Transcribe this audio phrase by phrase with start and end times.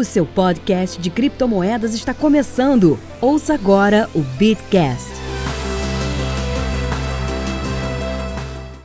[0.00, 2.98] O seu podcast de criptomoedas está começando.
[3.20, 5.10] Ouça agora o Bitcast.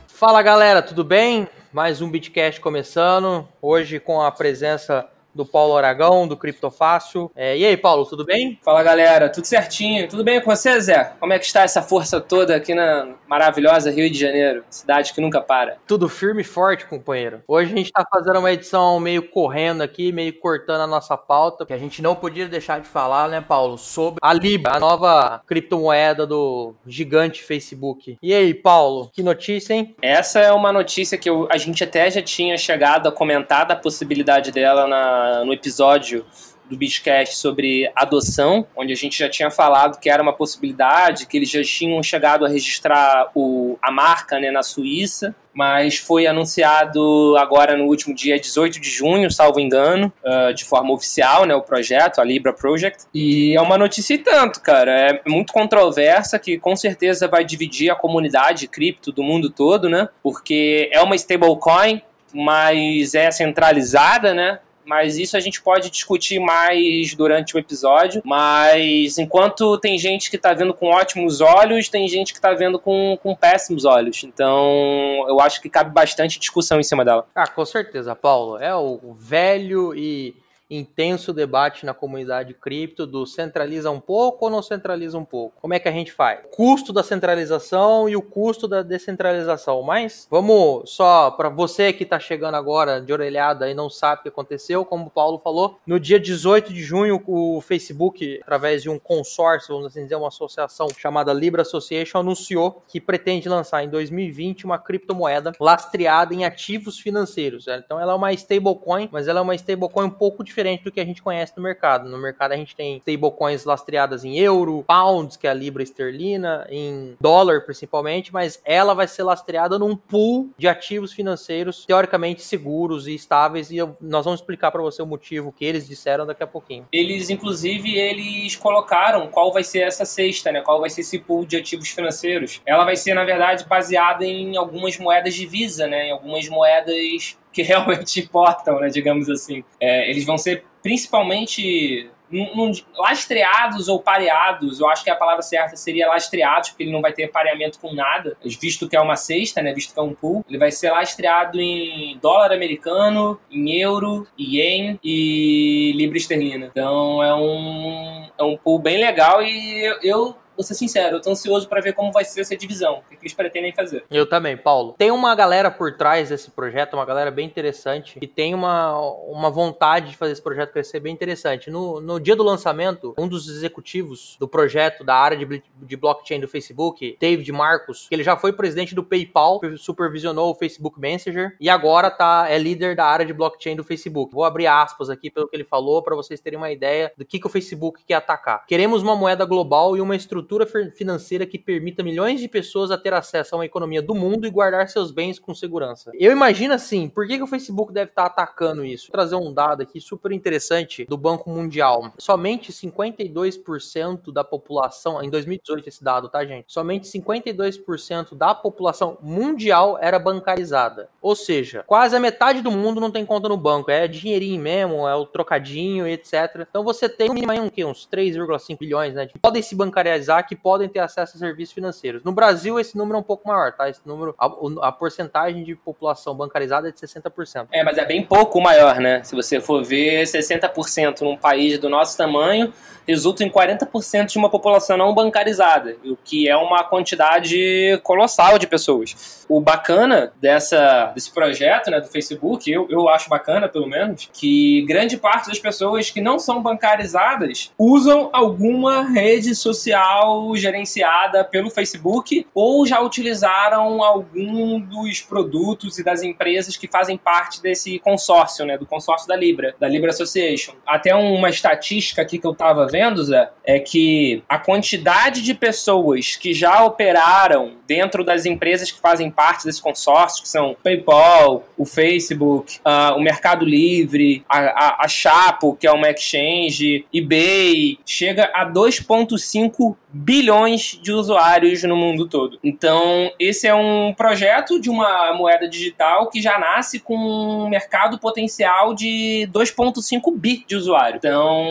[0.08, 1.48] Fala galera, tudo bem?
[1.72, 3.48] Mais um Bitcast começando.
[3.62, 7.30] Hoje com a presença do Paulo Aragão, do Criptofácil.
[7.36, 8.58] É, e aí, Paulo, tudo bem?
[8.62, 9.28] Fala, galera.
[9.28, 10.08] Tudo certinho?
[10.08, 11.12] Tudo bem com você, Zé?
[11.20, 14.64] Como é que está essa força toda aqui na maravilhosa Rio de Janeiro?
[14.70, 15.76] Cidade que nunca para.
[15.86, 17.42] Tudo firme e forte, companheiro.
[17.46, 21.66] Hoje a gente está fazendo uma edição meio correndo aqui, meio cortando a nossa pauta,
[21.66, 25.42] que a gente não podia deixar de falar, né, Paulo, sobre a Libra, a nova
[25.46, 28.16] criptomoeda do gigante Facebook.
[28.22, 29.94] E aí, Paulo, que notícia, hein?
[30.00, 33.76] Essa é uma notícia que eu, a gente até já tinha chegado a comentar da
[33.76, 36.24] possibilidade dela na no episódio
[36.68, 41.36] do Beachcast sobre adoção, onde a gente já tinha falado que era uma possibilidade, que
[41.36, 47.34] eles já tinham chegado a registrar o, a marca né, na Suíça, mas foi anunciado
[47.38, 51.62] agora no último dia 18 de junho, salvo engano, uh, de forma oficial, né, o
[51.62, 53.04] projeto, a Libra Project.
[53.14, 54.90] E é uma notícia e tanto, cara.
[54.90, 60.10] É muito controversa, que com certeza vai dividir a comunidade cripto do mundo todo, né?
[60.22, 62.02] Porque é uma stablecoin,
[62.34, 64.58] mas é centralizada, né?
[64.86, 68.22] Mas isso a gente pode discutir mais durante o episódio.
[68.24, 72.78] Mas enquanto tem gente que está vendo com ótimos olhos, tem gente que está vendo
[72.78, 74.24] com, com péssimos olhos.
[74.24, 77.26] Então eu acho que cabe bastante discussão em cima dela.
[77.34, 78.58] Ah, com certeza, Paulo.
[78.58, 80.34] É o velho e
[80.68, 85.60] intenso debate na comunidade cripto do centraliza um pouco ou não centraliza um pouco.
[85.60, 86.40] Como é que a gente faz?
[86.50, 89.82] Custo da centralização e o custo da descentralização.
[89.82, 94.22] Mas vamos só para você que está chegando agora de orelhada e não sabe o
[94.24, 98.90] que aconteceu, como o Paulo falou, no dia 18 de junho o Facebook, através de
[98.90, 103.88] um consórcio, vamos assim dizer, uma associação chamada Libra Association, anunciou que pretende lançar em
[103.88, 107.66] 2020 uma criptomoeda lastreada em ativos financeiros.
[107.68, 110.90] Então ela é uma stablecoin, mas ela é uma stablecoin um pouco diferente diferente do
[110.90, 112.08] que a gente conhece no mercado.
[112.08, 116.66] No mercado a gente tem stablecoins lastreadas em euro, pounds, que é a libra esterlina,
[116.70, 123.06] em dólar principalmente, mas ela vai ser lastreada num pool de ativos financeiros teoricamente seguros
[123.06, 126.42] e estáveis e eu, nós vamos explicar para você o motivo que eles disseram daqui
[126.42, 126.86] a pouquinho.
[126.90, 130.62] Eles inclusive eles colocaram qual vai ser essa cesta, né?
[130.62, 132.62] Qual vai ser esse pool de ativos financeiros?
[132.64, 136.08] Ela vai ser na verdade baseada em algumas moedas de Visa, né?
[136.08, 139.64] Em algumas moedas que realmente importam, né, digamos assim.
[139.80, 145.76] É, eles vão ser principalmente num, lastreados ou pareados, eu acho que a palavra certa
[145.76, 149.62] seria lastreados, porque ele não vai ter pareamento com nada, visto que é uma cesta,
[149.62, 154.26] né, visto que é um pool, ele vai ser lastreado em dólar americano, em euro,
[154.36, 156.66] ien e libra esterlina.
[156.66, 161.20] Então é um, é um pool bem legal e eu, eu vou ser sincero, eu
[161.20, 164.04] tô ansioso para ver como vai ser essa divisão, o que eles pretendem fazer.
[164.10, 164.94] Eu também, Paulo.
[164.98, 169.50] Tem uma galera por trás desse projeto, uma galera bem interessante, que tem uma, uma
[169.50, 171.70] vontade de fazer esse projeto crescer bem interessante.
[171.70, 176.40] No, no dia do lançamento, um dos executivos do projeto da área de, de blockchain
[176.40, 181.56] do Facebook, David Marcos, que ele já foi presidente do PayPal, supervisionou o Facebook Messenger
[181.60, 184.32] e agora tá, é líder da área de blockchain do Facebook.
[184.32, 187.38] Vou abrir aspas aqui pelo que ele falou para vocês terem uma ideia do que,
[187.38, 188.64] que o Facebook quer atacar.
[188.66, 192.96] Queremos uma moeda global e uma estrutura estrutura financeira que permita milhões de pessoas a
[192.96, 196.12] ter acesso a uma economia do mundo e guardar seus bens com segurança.
[196.14, 199.08] Eu imagino assim, por que, que o Facebook deve estar atacando isso?
[199.08, 202.12] Vou trazer um dado aqui super interessante do Banco Mundial.
[202.18, 206.72] Somente 52% da população, em 2018 esse dado, tá, gente?
[206.72, 211.08] Somente 52% da população mundial era bancarizada.
[211.20, 213.90] Ou seja, quase a metade do mundo não tem conta no banco.
[213.90, 216.64] É dinheirinho mesmo, é o trocadinho, etc.
[216.68, 219.28] Então você tem no mínimo uns 3,5 bilhões, né?
[219.42, 222.22] Podem se bancarizar que podem ter acesso a serviços financeiros.
[222.24, 223.88] No Brasil, esse número é um pouco maior, tá?
[223.88, 224.46] Esse número, a,
[224.88, 227.68] a porcentagem de população bancarizada é de 60%.
[227.72, 229.22] É, mas é bem pouco maior, né?
[229.24, 232.72] Se você for ver 60% num país do nosso tamanho,
[233.06, 238.66] resulta em 40% de uma população não bancarizada, o que é uma quantidade colossal de
[238.66, 239.45] pessoas.
[239.48, 244.82] O bacana dessa, desse projeto né, do Facebook, eu, eu acho bacana pelo menos, que
[244.82, 252.46] grande parte das pessoas que não são bancarizadas usam alguma rede social gerenciada pelo Facebook
[252.54, 258.76] ou já utilizaram algum dos produtos e das empresas que fazem parte desse consórcio, né,
[258.76, 260.74] do consórcio da Libra, da Libra Association.
[260.86, 266.36] Até uma estatística aqui que eu estava vendo, Zé, é que a quantidade de pessoas
[266.36, 271.84] que já operaram dentro das empresas que fazem parte desse consórcio, que são PayPal, o
[271.84, 278.50] Facebook, uh, o Mercado Livre, a, a, a Chapo, que é uma exchange, eBay, chega
[278.54, 282.58] a 2,5 bilhões de usuários no mundo todo.
[282.64, 288.18] Então, esse é um projeto de uma moeda digital que já nasce com um mercado
[288.18, 291.18] potencial de 2,5 bi de usuários.
[291.18, 291.66] Então,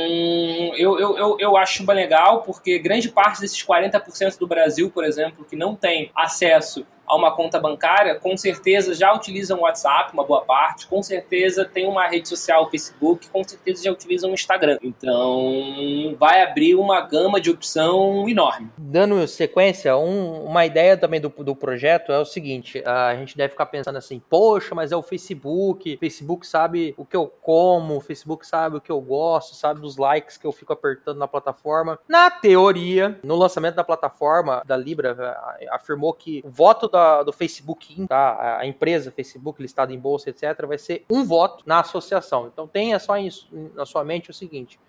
[0.78, 5.04] eu, eu, eu, eu acho bem legal, porque grande parte desses 40% do Brasil, por
[5.04, 10.12] exemplo, que não tem acesso a uma conta bancária, com certeza já utilizam o WhatsApp,
[10.14, 14.34] uma boa parte, com certeza tem uma rede social, Facebook, com certeza já utilizam o
[14.34, 14.78] Instagram.
[14.82, 18.70] Então, vai abrir uma gama de opção enorme.
[18.78, 23.50] Dando sequência, um, uma ideia também do, do projeto é o seguinte: a gente deve
[23.50, 28.46] ficar pensando assim, poxa, mas é o Facebook, Facebook sabe o que eu como, Facebook
[28.46, 32.00] sabe o que eu gosto, sabe os likes que eu fico apertando na plataforma.
[32.08, 35.38] Na teoria, no lançamento da plataforma da Libra,
[35.72, 38.60] afirmou que o voto da, do Facebook, tá?
[38.60, 42.48] a empresa Facebook listada em bolsa, etc., vai ser um voto na associação.
[42.48, 44.80] Então tenha só isso na sua mente o seguinte: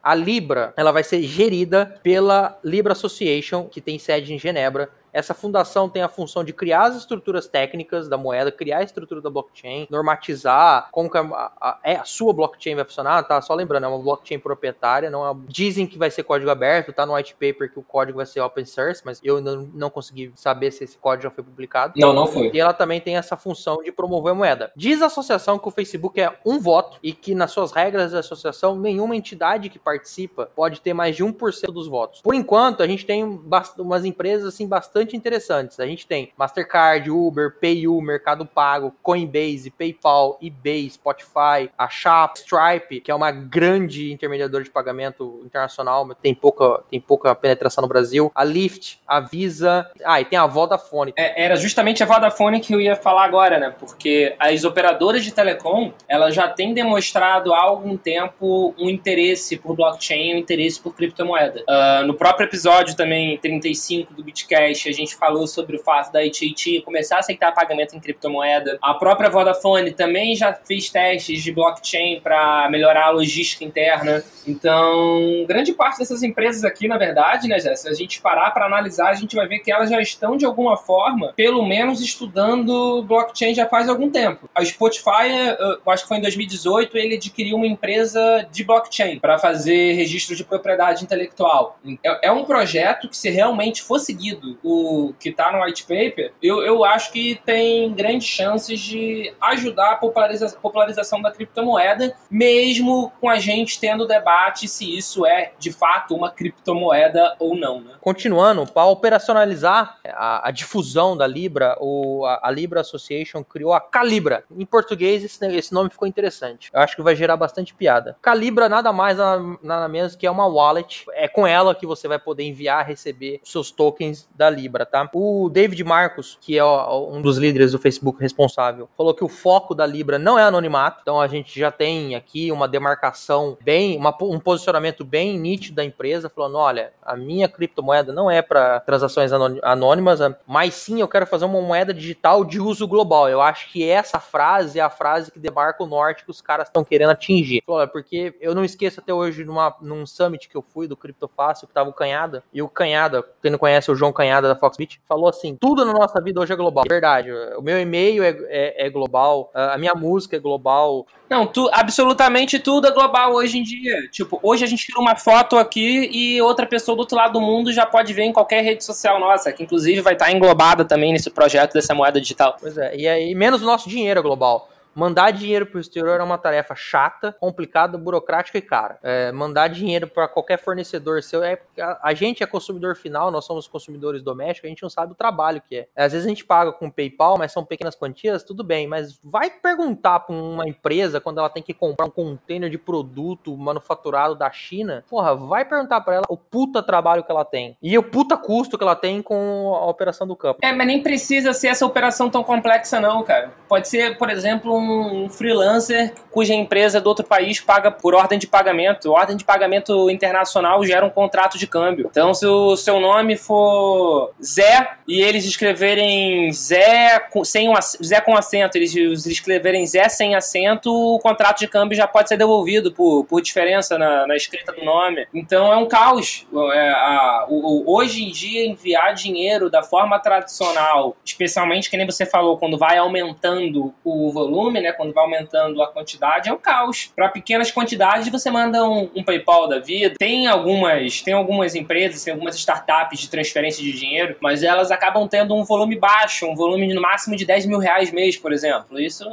[0.00, 5.32] a Libra ela vai ser gerida pela Libra Association, que tem sede em Genebra, essa
[5.32, 9.30] fundação tem a função de criar as estruturas técnicas da moeda, criar a estrutura da
[9.30, 11.22] blockchain, normatizar como que a,
[11.58, 13.40] a, é, a sua blockchain vai funcionar, tá?
[13.40, 17.06] Só lembrando, é uma blockchain proprietária, não é, dizem que vai ser código aberto, tá
[17.06, 20.30] no white paper que o código vai ser open source, mas eu não, não consegui
[20.34, 21.94] saber se esse código já foi publicado.
[21.96, 22.50] Não, não foi.
[22.52, 24.70] E ela também tem essa função de promover a moeda.
[24.76, 28.18] Diz a associação que o Facebook é um voto e que nas suas regras da
[28.18, 32.20] associação nenhuma entidade que participa pode ter mais de 1% dos votos.
[32.20, 35.78] Por enquanto, a gente tem umas empresas assim bastante bastante interessantes.
[35.78, 43.00] A gente tem Mastercard, Uber, PayU, Mercado Pago, Coinbase, PayPal, eBay, Spotify, a Shop, Stripe,
[43.00, 47.88] que é uma grande intermediadora de pagamento internacional, mas tem pouca, tem pouca penetração no
[47.88, 51.12] Brasil, a Lyft, a Visa, ah, e tem a Vodafone.
[51.16, 53.74] É, era justamente a Vodafone que eu ia falar agora, né?
[53.78, 59.76] Porque as operadoras de telecom, elas já têm demonstrado há algum tempo um interesse por
[59.76, 61.62] blockchain, um interesse por criptomoeda.
[61.68, 66.20] Uh, no próprio episódio também, 35 do Bitcash, a gente falou sobre o fato da
[66.20, 68.78] AT&T começar a aceitar pagamento em criptomoeda.
[68.82, 74.22] A própria Vodafone também já fez testes de blockchain para melhorar a logística interna.
[74.46, 78.66] Então, grande parte dessas empresas aqui, na verdade, né, Jess, se a gente parar para
[78.66, 83.02] analisar, a gente vai ver que elas já estão de alguma forma, pelo menos estudando
[83.02, 84.48] blockchain já faz algum tempo.
[84.54, 89.38] A Spotify, eu acho que foi em 2018, ele adquiriu uma empresa de blockchain para
[89.38, 91.78] fazer registro de propriedade intelectual.
[92.04, 94.85] É, é um projeto que, se realmente for seguido o
[95.18, 99.96] que está no white paper, eu, eu acho que tem grandes chances de ajudar a
[99.96, 106.14] populariza popularização da criptomoeda, mesmo com a gente tendo debate se isso é de fato
[106.14, 107.80] uma criptomoeda ou não.
[107.80, 107.94] Né?
[108.00, 113.80] Continuando, para operacionalizar a, a, difusão da Libra, o, a, a, Libra Association criou a
[113.80, 114.44] Calibra.
[114.50, 116.70] Em português, esse, esse, nome ficou interessante.
[116.72, 118.16] Eu acho que vai gerar bastante piada.
[118.22, 121.04] Calibra nada mais, nada, nada menos que é uma wallet.
[121.12, 125.08] É com ela que você vai poder enviar, receber seus tokens da Libra tá?
[125.14, 129.74] O David Marcos, que é um dos líderes do Facebook responsável, falou que o foco
[129.74, 134.16] da Libra não é anonimato, então a gente já tem aqui uma demarcação bem, uma,
[134.22, 139.32] um posicionamento bem nítido da empresa, falando, olha, a minha criptomoeda não é para transações
[139.62, 143.28] anônimas, mas sim eu quero fazer uma moeda digital de uso global.
[143.28, 146.68] Eu acho que essa frase é a frase que demarca o norte que os caras
[146.68, 147.62] estão querendo atingir.
[147.66, 151.66] Falou, porque eu não esqueço até hoje numa, num summit que eu fui do Criptofácil,
[151.68, 155.00] que tava o Canhada, e o Canhada, quem não conhece o João Canhada da Foxbit,
[155.08, 156.84] falou assim: tudo na nossa vida hoje é global.
[156.86, 157.30] É verdade.
[157.56, 161.06] O meu e-mail é, é, é, global, a minha música é global.
[161.28, 164.08] Não, tu, absolutamente tudo é global hoje em dia.
[164.10, 167.40] Tipo, hoje a gente tira uma foto aqui e outra pessoa do outro lado do
[167.40, 171.12] mundo já pode ver em qualquer rede social nossa, que inclusive vai estar englobada também
[171.12, 172.56] nesse projeto dessa moeda digital.
[172.60, 174.68] Pois é, e aí menos o nosso dinheiro é global.
[174.96, 178.98] Mandar dinheiro para o exterior é uma tarefa chata, complicada, burocrática e cara.
[179.02, 183.44] É, mandar dinheiro para qualquer fornecedor seu é a, a, gente é consumidor final, nós
[183.44, 185.88] somos consumidores domésticos, a gente não sabe o trabalho que é.
[185.94, 189.50] Às vezes a gente paga com PayPal, mas são pequenas quantias, tudo bem, mas vai
[189.50, 194.50] perguntar para uma empresa quando ela tem que comprar um container de produto manufaturado da
[194.50, 198.34] China, porra, vai perguntar para ela o puta trabalho que ela tem e o puta
[198.34, 200.60] custo que ela tem com a operação do campo.
[200.62, 203.52] É, mas nem precisa ser essa operação tão complexa não, cara.
[203.68, 208.38] Pode ser, por exemplo, um um freelancer cuja empresa do outro país paga por ordem
[208.38, 209.10] de pagamento.
[209.10, 212.08] Ordem de pagamento internacional gera um contrato de câmbio.
[212.10, 217.74] Então, se o seu nome for Zé e eles escreverem Zé com, sem um,
[218.04, 218.94] Zé com acento, eles,
[219.26, 223.96] escreverem Zé sem acento, o contrato de câmbio já pode ser devolvido por, por diferença
[223.98, 225.26] na, na escrita do nome.
[225.32, 226.46] Então, é um caos.
[226.72, 232.26] É, a, o, hoje em dia, enviar dinheiro da forma tradicional, especialmente que nem você
[232.26, 237.12] falou, quando vai aumentando o volume, né, quando vai aumentando a quantidade, é um caos.
[237.14, 240.16] Para pequenas quantidades, você manda um, um, PayPal da vida.
[240.18, 245.26] Tem algumas, tem algumas empresas, tem algumas startups de transferência de dinheiro, mas elas acabam
[245.28, 249.00] tendo um volume baixo, um volume no máximo de 10 mil reais mês, por exemplo.
[249.00, 249.24] Isso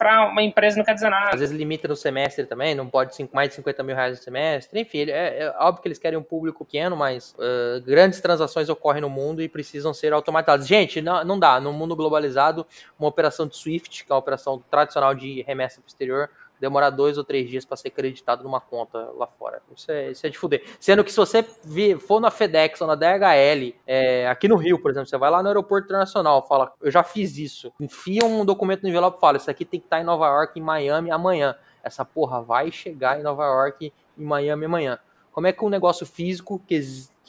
[0.00, 1.34] para uma empresa não quer dizer nada.
[1.34, 4.80] Às vezes limita no semestre também, não pode mais de 50 mil reais no semestre.
[4.80, 9.02] Enfim, é, é óbvio que eles querem um público pequeno, mas uh, grandes transações ocorrem
[9.02, 10.66] no mundo e precisam ser automatizadas.
[10.66, 11.60] Gente, não, não dá.
[11.60, 12.66] No mundo globalizado,
[12.98, 16.90] uma operação de SWIFT, que é uma operação tradicional de remessa para o exterior, demorar
[16.90, 19.62] dois ou três dias para ser creditado numa conta lá fora.
[19.74, 20.62] Isso é, isso é de fuder.
[20.78, 21.42] Sendo que se você
[21.98, 25.42] for na FedEx ou na DHL, é, aqui no Rio, por exemplo, você vai lá
[25.42, 29.38] no aeroporto internacional, fala, eu já fiz isso, enfia um documento no envelope e fala,
[29.38, 31.56] isso aqui tem que estar em Nova York, em Miami amanhã.
[31.82, 34.98] Essa porra vai chegar em Nova York, em Miami amanhã.
[35.32, 36.74] Como é que um negócio físico que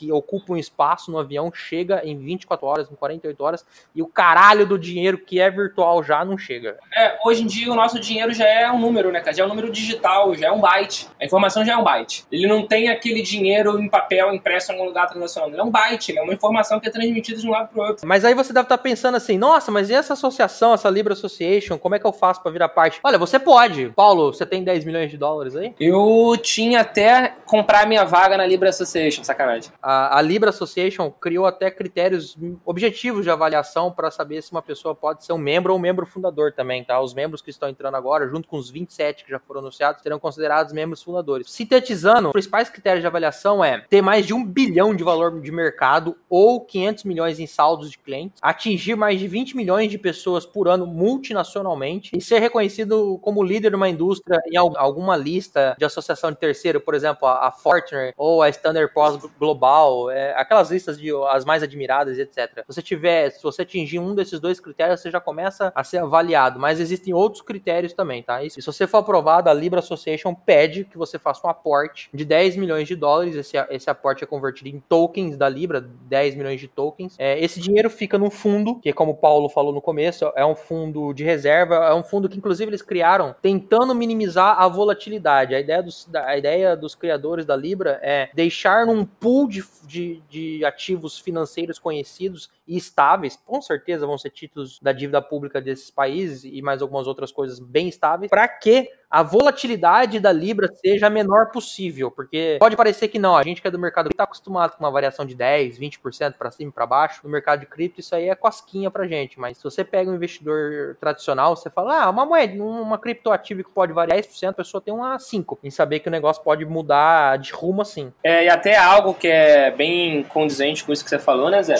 [0.02, 4.08] que ocupa um espaço no avião chega em 24 horas, em 48 horas, e o
[4.08, 6.80] caralho do dinheiro que é virtual já não chega.
[6.98, 9.36] É, hoje em dia o nosso dinheiro já é um número, né, cara?
[9.36, 11.08] Já é um número digital, já é um byte.
[11.22, 12.26] A informação já é um byte.
[12.32, 15.52] Ele não tem aquele dinheiro em papel impresso em algum lugar transacional.
[15.52, 17.84] Ele é um byte, ele é uma informação que é transmitida de um lado pro
[17.84, 18.08] outro.
[18.08, 21.78] Mas aí você deve estar pensando assim, nossa, mas e essa associação, essa Libra Association,
[21.78, 23.00] como é que eu faço para virar parte?
[23.04, 23.90] Olha, você pode.
[23.96, 25.76] Paulo, você tem 10 milhões de dólares aí?
[25.80, 29.72] Eu tinha até comprar minha vaga na Libra Association, sacanagem.
[29.92, 34.96] A a, Libra Association criou até critérios objetivos de avaliação para saber se uma pessoa
[34.96, 37.02] pode ser um membro ou um membro fundador também, tá?
[37.02, 40.18] Os membros que estão entrando agora, junto com os 27 que já foram anunciados, serão
[40.18, 41.52] considerados membros fundadores.
[41.52, 45.52] Sintetizando, os principais critérios de avaliação é ter mais de um bilhão de valor de
[45.52, 50.46] mercado ou 500 milhões em saldos de clientes, atingir mais de 20 milhões de pessoas
[50.46, 55.84] por ano multinacionalmente e ser reconhecido como líder de uma indústria em alguma lista de
[55.84, 59.81] associação de terceiro, por exemplo, a Fortner ou a Standard Poor's Global
[60.12, 62.60] é, aquelas listas de as mais admiradas, etc.
[62.60, 65.98] Se você tiver, se você atingir um desses dois critérios, você já começa a ser
[65.98, 68.44] avaliado, mas existem outros critérios também, tá?
[68.44, 72.26] E se você for aprovado, a Libra Association pede que você faça um aporte de
[72.26, 76.60] 10 milhões de dólares, esse, esse aporte é convertido em tokens da Libra, 10 milhões
[76.60, 77.16] de tokens.
[77.18, 80.56] É, esse dinheiro fica num fundo, que como o Paulo falou no começo, é um
[80.56, 85.56] fundo de reserva, é um fundo que inclusive eles criaram tentando minimizar a volatilidade.
[85.56, 90.22] A ideia dos, a ideia dos criadores da Libra é deixar num pool de de,
[90.30, 95.90] de ativos financeiros conhecidos e estáveis, com certeza vão ser títulos da dívida pública desses
[95.90, 101.08] países e mais algumas outras coisas bem estáveis, para que a volatilidade da Libra seja
[101.08, 104.24] a menor possível, porque pode parecer que não, a gente que é do mercado está
[104.24, 107.66] acostumado com uma variação de 10, 20% para cima e para baixo, no mercado de
[107.66, 111.70] cripto isso aí é cosquinha pra gente, mas se você pega um investidor tradicional, você
[111.70, 115.60] fala, ah, uma moeda, uma criptoativa que pode variar 10%, a pessoa tem uma 5,
[115.62, 118.14] em saber que o negócio pode mudar de rumo assim.
[118.24, 121.76] É, e até algo que é bem condizente com isso que você falou, né, Zé?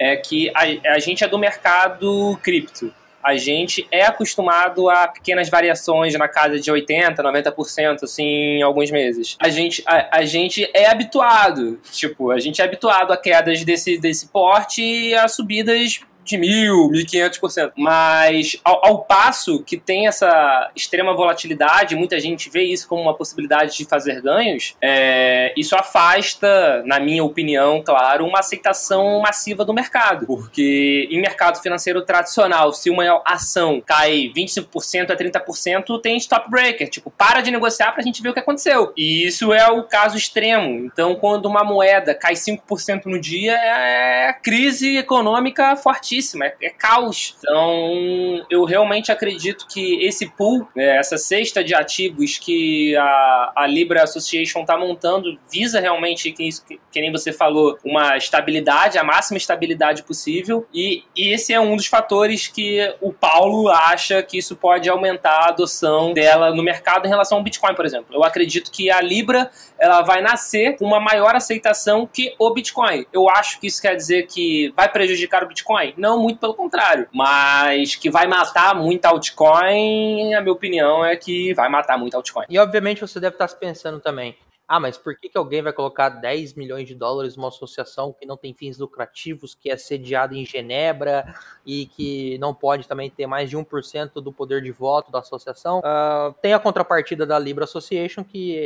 [0.00, 2.92] É que a, a gente é do mercado cripto
[3.28, 8.90] a gente é acostumado a pequenas variações na casa de 80%, 90%, assim, em alguns
[8.90, 9.36] meses.
[9.38, 13.98] A gente, a, a gente é habituado, tipo, a gente é habituado a quedas desse,
[13.98, 17.72] desse porte e a subidas de mil, mil e quinhentos por cento.
[17.76, 23.14] Mas ao, ao, passo que tem essa extrema volatilidade, muita gente vê isso como uma
[23.14, 29.72] possibilidade de fazer ganhos, é, isso afasta, na minha opinião, claro, uma aceitação massiva do
[29.72, 30.26] mercado.
[30.26, 36.88] Porque em mercado financeiro tradicional, se uma ação cai 25% a 30%, tem stop breaker.
[36.88, 38.92] Tipo, para de negociar pra gente ver o que aconteceu.
[38.96, 40.84] E isso é o caso extremo.
[40.84, 47.36] Então, quando uma moeda cai 5% no dia, é crise econômica fortíssima é, é, caos.
[47.38, 53.66] Então, eu realmente acredito que esse pool, né, essa cesta de ativos que a, a
[53.66, 59.04] Libra Association está montando, visa realmente, que, que, que, nem você falou, uma estabilidade, a
[59.04, 60.66] máxima estabilidade possível.
[60.72, 65.44] E, e esse é um dos fatores que o Paulo acha que isso pode aumentar
[65.44, 68.14] a adoção dela no mercado em relação ao Bitcoin, por exemplo.
[68.14, 73.06] Eu acredito que a Libra ela vai nascer com uma maior aceitação que o Bitcoin.
[73.12, 75.94] Eu acho que isso quer dizer que vai prejudicar o Bitcoin?
[75.96, 77.06] Não não, muito pelo contrário.
[77.12, 82.46] Mas que vai matar muito altcoin, a minha opinião é que vai matar muito altcoin.
[82.48, 84.36] E obviamente você deve estar se pensando também,
[84.68, 88.26] Ah, mas por que, que alguém vai colocar 10 milhões de dólares numa associação que
[88.26, 91.34] não tem fins lucrativos, que é sediada em Genebra
[91.64, 95.78] e que não pode também ter mais de 1% do poder de voto da associação?
[95.78, 98.56] Uh, tem a contrapartida da Libra Association, que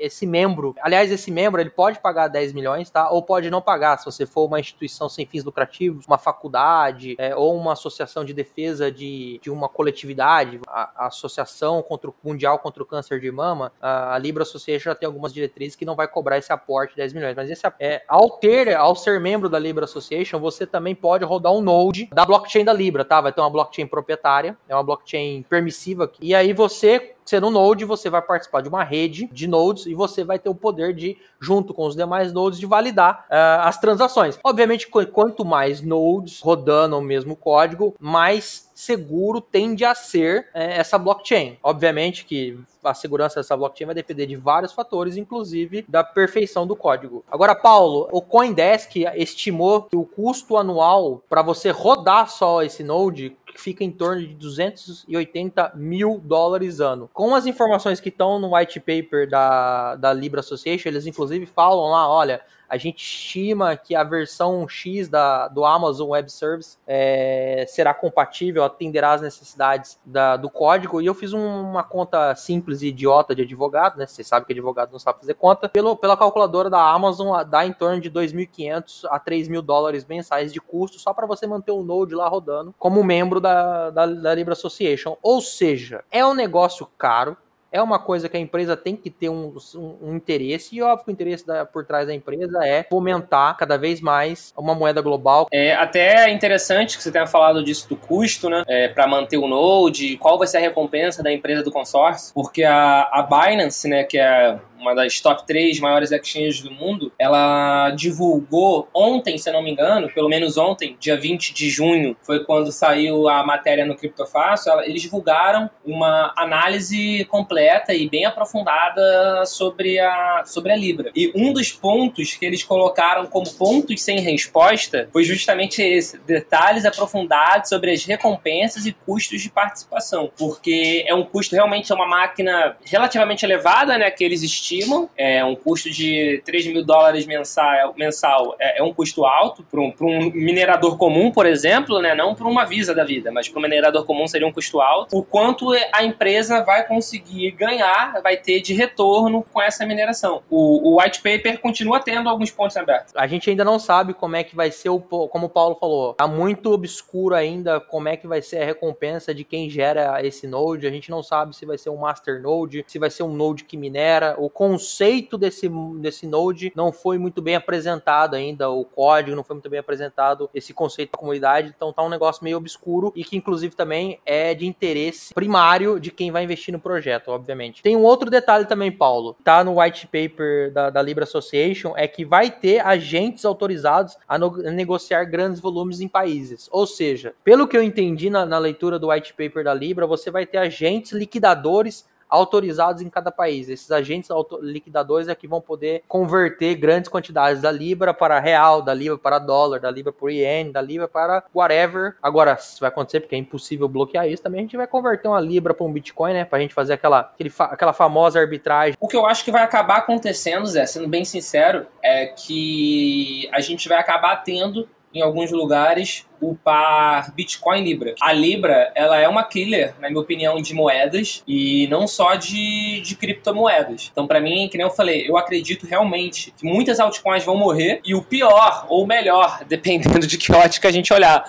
[0.00, 3.08] esse membro, aliás, esse membro ele pode pagar 10 milhões, tá?
[3.10, 7.36] Ou pode não pagar, se você for uma instituição sem fins lucrativos, uma faculdade é,
[7.36, 12.58] ou uma associação de defesa de, de uma coletividade, a, a Associação contra o, Mundial
[12.58, 15.94] contra o Câncer de Mama, a, a Libra Association já tem algumas diretrizes que não
[15.94, 17.36] vai cobrar esse aporte de 10 milhões.
[17.36, 21.52] Mas esse, é, ao ter, ao ser membro da Libra Association, você também pode rodar
[21.52, 23.20] um node da blockchain da Libra, tá?
[23.20, 26.10] Vai ter uma blockchain proprietária, é uma blockchain permissiva.
[26.20, 29.94] E aí você sendo um node, você vai participar de uma rede de nodes e
[29.94, 33.78] você vai ter o poder de, junto com os demais nodes, de validar uh, as
[33.78, 34.38] transações.
[34.42, 40.98] Obviamente, quanto mais nodes rodando o mesmo código, mais seguro tende a ser é, essa
[40.98, 41.56] blockchain.
[41.62, 46.74] Obviamente que a segurança dessa blockchain vai depender de vários fatores, inclusive da perfeição do
[46.74, 47.24] código.
[47.30, 53.36] Agora, Paulo, o CoinDesk estimou que o custo anual para você rodar só esse node
[53.60, 57.08] fica em torno de 280 mil dólares ano.
[57.12, 61.90] Com as informações que estão no white paper da, da Libra Association, eles inclusive falam
[61.90, 62.40] lá, olha,
[62.72, 68.64] a gente estima que a versão X da, do Amazon Web Service é, será compatível,
[68.64, 70.98] atenderá às necessidades da, do código.
[70.98, 74.06] E eu fiz um, uma conta simples e idiota de advogado, né?
[74.06, 75.68] Você sabe que advogado não sabe fazer conta.
[75.68, 80.58] Pelo, pela calculadora da Amazon, dá em torno de 2.500 a 3.000 dólares mensais de
[80.58, 84.54] custo só para você manter o Node lá rodando como membro da, da, da Libra
[84.54, 85.14] Association.
[85.22, 87.36] Ou seja, é um negócio caro
[87.72, 91.06] é uma coisa que a empresa tem que ter um, um, um interesse, e óbvio
[91.06, 95.00] que o interesse da, por trás da empresa é fomentar cada vez mais uma moeda
[95.00, 95.48] global.
[95.50, 98.62] É até interessante que você tenha falado disso do custo, né?
[98.68, 102.62] É, para manter o Node, qual vai ser a recompensa da empresa do consórcio, porque
[102.62, 107.90] a, a Binance, né, que é uma das top 3 maiores exchanges do mundo, ela
[107.90, 112.72] divulgou ontem, se não me engano, pelo menos ontem, dia 20 de junho, foi quando
[112.72, 120.42] saiu a matéria no Criptofácil, eles divulgaram uma análise completa e bem aprofundada sobre a,
[120.44, 121.12] sobre a Libra.
[121.14, 126.84] E um dos pontos que eles colocaram como pontos sem resposta foi justamente esse: detalhes
[126.84, 130.30] aprofundados sobre as recompensas e custos de participação.
[130.36, 134.10] Porque é um custo realmente, é uma máquina relativamente elevada, né?
[134.10, 135.08] Que eles estimam estimam.
[135.16, 139.80] É um custo de 3 mil dólares mensal, mensal é, é um custo alto para
[139.80, 142.14] um, um, minerador comum, por exemplo, né?
[142.14, 145.16] não para uma Visa da vida, mas para um minerador comum seria um custo alto.
[145.16, 150.42] O quanto a empresa vai conseguir ganhar, vai ter de retorno com essa mineração.
[150.48, 153.12] O, o white paper continua tendo alguns pontos abertos.
[153.16, 156.14] A gente ainda não sabe como é que vai ser o, como o Paulo falou,
[156.14, 160.46] tá muito obscuro ainda como é que vai ser a recompensa de quem gera esse
[160.46, 160.86] node.
[160.86, 163.64] A gente não sabe se vai ser um master node, se vai ser um node
[163.64, 169.34] que minera, ou conceito desse, desse Node não foi muito bem apresentado ainda, o código
[169.34, 173.12] não foi muito bem apresentado, esse conceito da comunidade, então tá um negócio meio obscuro
[173.16, 177.82] e que inclusive também é de interesse primário de quem vai investir no projeto, obviamente.
[177.82, 182.06] Tem um outro detalhe também, Paulo, tá no white paper da, da Libra Association, é
[182.06, 186.68] que vai ter agentes autorizados a, no, a negociar grandes volumes em países.
[186.70, 190.30] Ou seja, pelo que eu entendi na, na leitura do white paper da Libra, você
[190.30, 193.68] vai ter agentes liquidadores autorizados em cada país.
[193.68, 194.30] Esses agentes
[194.62, 199.38] liquidadores é que vão poder converter grandes quantidades da Libra para real, da Libra para
[199.38, 202.16] dólar, da Libra para iene, da Libra para whatever.
[202.22, 205.40] Agora, isso vai acontecer porque é impossível bloquear isso, também a gente vai converter uma
[205.40, 206.44] Libra para um Bitcoin, né?
[206.46, 208.96] Para a gente fazer aquela, aquele, aquela famosa arbitragem.
[208.98, 213.60] O que eu acho que vai acabar acontecendo, Zé, sendo bem sincero, é que a
[213.60, 218.14] gente vai acabar tendo em alguns lugares o par Bitcoin Libra.
[218.20, 223.00] A Libra, ela é uma killer, na minha opinião, de moedas e não só de,
[223.00, 224.10] de criptomoedas.
[224.10, 228.00] Então, para mim, que nem eu falei, eu acredito realmente que muitas altcoins vão morrer
[228.04, 231.44] e o pior ou melhor, dependendo de que ótica a gente olhar,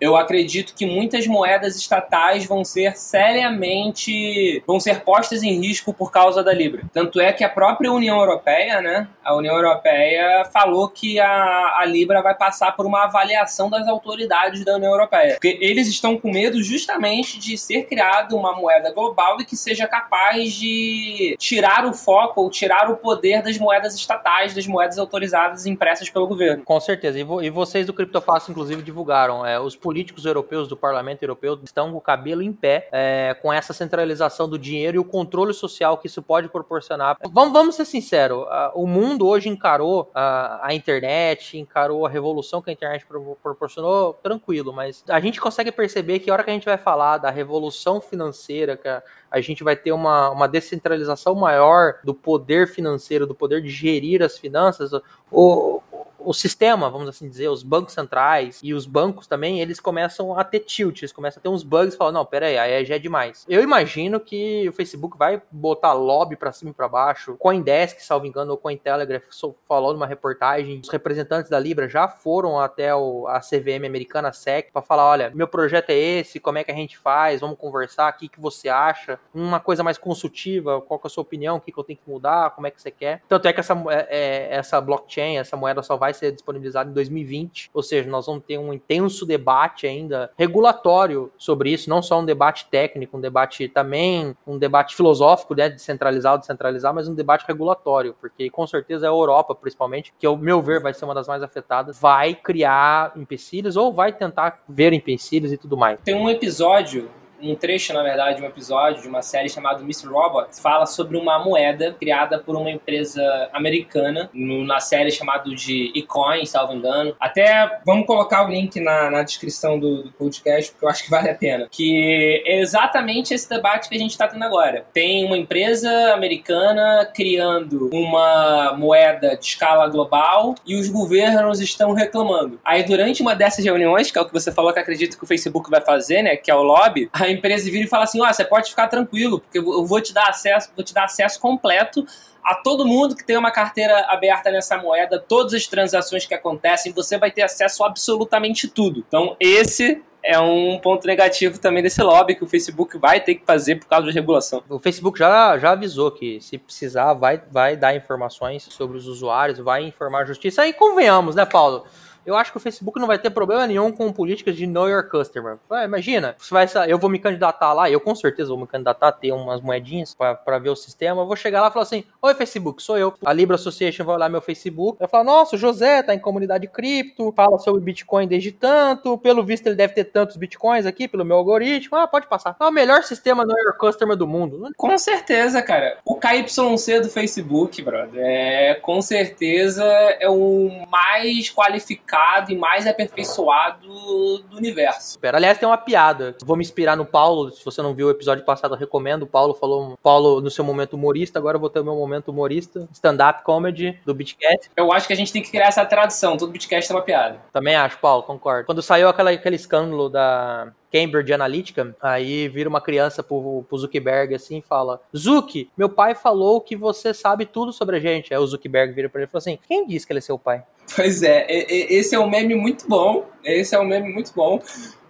[0.00, 6.10] eu acredito que muitas moedas estatais vão ser seriamente vão ser postas em risco por
[6.10, 6.82] causa da Libra.
[6.92, 11.84] Tanto é que a própria União Europeia, né, a União Europeia falou que a, a
[11.84, 16.30] Libra vai passar por uma avaliação das autoridades da União Europeia, porque eles estão com
[16.30, 21.92] medo justamente de ser criada uma moeda global e que seja capaz de tirar o
[21.92, 26.64] foco ou tirar o poder das moedas estatais, das moedas autorizadas impressas pelo governo.
[26.64, 27.18] Com certeza.
[27.18, 31.58] E, vo e vocês do Criptofácil, inclusive, divulgaram é, os políticos europeus do parlamento europeu
[31.64, 35.52] estão com o cabelo em pé é, com essa centralização do dinheiro e o controle
[35.52, 37.16] social que isso pode proporcionar.
[37.32, 42.70] Vamos, vamos ser sinceros, o mundo hoje encarou a, a, internet, encarou a revolução que
[42.70, 43.04] a internet
[43.42, 47.18] proporcionou tranquilo, mas a gente consegue perceber que a hora que a gente vai falar
[47.18, 52.68] da revolução financeira, que a, a gente vai ter uma, uma descentralização maior do poder
[52.68, 54.92] financeiro, do poder de gerir as finanças,
[55.32, 55.82] o,
[56.30, 60.44] o sistema, vamos assim dizer, os bancos centrais e os bancos também, eles começam a
[60.44, 63.44] ter tilt, eles começam a ter uns bugs falam, não, pera aí, já é demais.
[63.48, 68.26] Eu imagino que o Facebook vai botar lobby para cima e para baixo, Coindesk, salvo
[68.26, 69.24] engano, ou Cointelegraph
[69.66, 74.70] falou numa reportagem, os representantes da Libra já foram até o, a CVM americana, SEC,
[74.72, 78.08] para falar, olha, meu projeto é esse, como é que a gente faz, vamos conversar,
[78.12, 81.60] o que, que você acha, uma coisa mais consultiva, qual é a sua opinião, o
[81.60, 83.20] que, que eu tenho que mudar, como é que você quer.
[83.28, 86.92] Tanto é que essa, é, é essa blockchain, essa moeda só vai ser disponibilizado em
[86.92, 92.20] 2020, ou seja, nós vamos ter um intenso debate ainda regulatório sobre isso, não só
[92.20, 97.14] um debate técnico, um debate também, um debate filosófico, né, descentralizar ou descentralizar, mas um
[97.14, 101.14] debate regulatório, porque com certeza a Europa, principalmente, que ao meu ver vai ser uma
[101.14, 106.00] das mais afetadas, vai criar empecilhos ou vai tentar ver empecilhos e tudo mais.
[106.00, 107.10] Tem um episódio
[107.42, 110.08] um trecho, na verdade, um episódio de uma série chamada Mr.
[110.08, 116.44] Robot, fala sobre uma moeda criada por uma empresa americana, na série chamada de eCoin,
[116.46, 117.14] salvo engano.
[117.18, 121.10] Até vamos colocar o link na, na descrição do, do, podcast, porque eu acho que
[121.10, 121.68] vale a pena.
[121.70, 124.84] Que é exatamente esse debate que a gente está tendo agora.
[124.92, 132.60] Tem uma empresa americana criando uma moeda de escala global e os governos estão reclamando.
[132.64, 135.26] Aí, durante uma dessas reuniões, que é o que você falou que acredito que o
[135.26, 138.28] Facebook vai fazer, né, que é o lobby, a empresa vira e fala assim: ó,
[138.28, 141.40] oh, você pode ficar tranquilo, porque eu vou te dar acesso, vou te dar acesso
[141.40, 142.04] completo
[142.42, 146.92] a todo mundo que tem uma carteira aberta nessa moeda, todas as transações que acontecem,
[146.92, 149.04] você vai ter acesso a absolutamente tudo.
[149.06, 153.44] Então, esse é um ponto negativo também desse lobby que o Facebook vai ter que
[153.44, 154.62] fazer por causa da regulação.
[154.68, 159.58] O Facebook já, já avisou que se precisar vai, vai dar informações sobre os usuários,
[159.58, 160.62] vai informar a justiça.
[160.62, 161.84] Aí convenhamos, né, Paulo?
[162.24, 165.08] Eu acho que o Facebook não vai ter problema nenhum com políticas de know your
[165.08, 165.58] customer.
[165.84, 169.12] Imagina, você vai, eu vou me candidatar lá, eu com certeza vou me candidatar a
[169.12, 171.22] ter umas moedinhas para ver o sistema.
[171.22, 173.14] Eu vou chegar lá e falar assim: Oi, Facebook, sou eu.
[173.24, 174.98] A Libra Association vai olhar meu Facebook.
[174.98, 179.18] Vai falar: Nossa, o José tá em comunidade cripto, fala sobre Bitcoin desde tanto.
[179.18, 181.96] Pelo visto, ele deve ter tantos Bitcoins aqui, pelo meu algoritmo.
[181.96, 182.56] Ah, pode passar.
[182.60, 184.70] É o melhor sistema know your customer do mundo.
[184.76, 185.98] Com certeza, cara.
[186.04, 192.09] O KYC do Facebook, brother, é com certeza é o mais qualificado
[192.48, 195.18] e mais aperfeiçoado do universo.
[195.22, 196.36] Aliás, tem uma piada.
[196.44, 197.50] Vou me inspirar no Paulo.
[197.50, 199.22] Se você não viu o episódio passado, eu recomendo.
[199.22, 202.28] O Paulo falou, Paulo no seu momento humorista, agora eu vou ter o meu momento
[202.28, 202.88] humorista.
[202.92, 204.70] Stand-up comedy do Bitcast.
[204.76, 206.36] Eu acho que a gente tem que criar essa tradição.
[206.36, 207.40] Todo Bitcast é uma piada.
[207.52, 208.66] Também acho, Paulo, concordo.
[208.66, 214.34] Quando saiu aquela, aquele escândalo da Cambridge Analytica, aí vira uma criança pro, pro Zuckerberg
[214.34, 218.34] assim e fala: Zuck, meu pai falou que você sabe tudo sobre a gente.
[218.34, 220.38] Aí o Zuckerberg vira pra ele e fala assim: Quem disse que ele é seu
[220.38, 220.62] pai?
[220.94, 223.24] Pois é, esse é um meme muito bom.
[223.44, 224.60] Esse é um meme muito bom.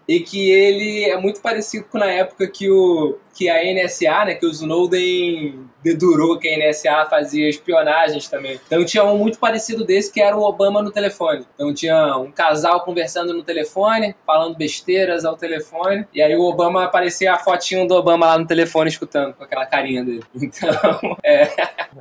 [0.07, 4.35] E que ele é muito parecido com na época que o, que a NSA, né,
[4.35, 8.61] que o Snowden dedurou que a NSA fazia espionagens também.
[8.67, 11.47] Então tinha um muito parecido desse que era o Obama no telefone.
[11.55, 16.85] Então tinha um casal conversando no telefone, falando besteiras ao telefone, e aí o Obama
[16.85, 20.23] aparecia a fotinho do Obama lá no telefone escutando, com aquela carinha dele.
[20.51, 21.49] Então, é.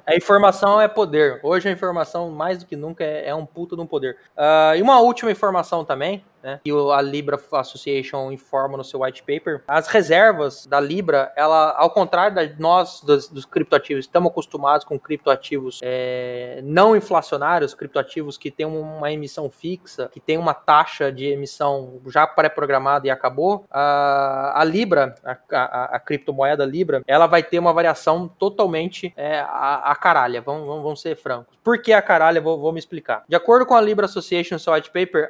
[0.06, 1.39] A informação é poder.
[1.44, 4.18] Hoje a informação, mais do que nunca, é, é um puto de um poder.
[4.36, 9.22] Uh, e uma última informação também, né, que a Libra Association informa no seu white
[9.22, 14.86] paper, as reservas da Libra ela, ao contrário de nós, dos, dos criptoativos, estamos acostumados
[14.86, 21.12] com criptoativos é, não inflacionários, criptoativos que têm uma emissão fixa, que tem uma taxa
[21.12, 27.28] de emissão já pré-programada e acabou, a, a Libra, a, a, a, criptomoeda Libra, ela
[27.28, 31.58] vai ter uma variação totalmente é, a, a caralha, vamos, vamos, vamos ser francos.
[31.64, 32.42] Por que a caralha?
[32.42, 33.24] Vou, vou me explicar.
[33.28, 35.30] De acordo com a Libra Association white paper,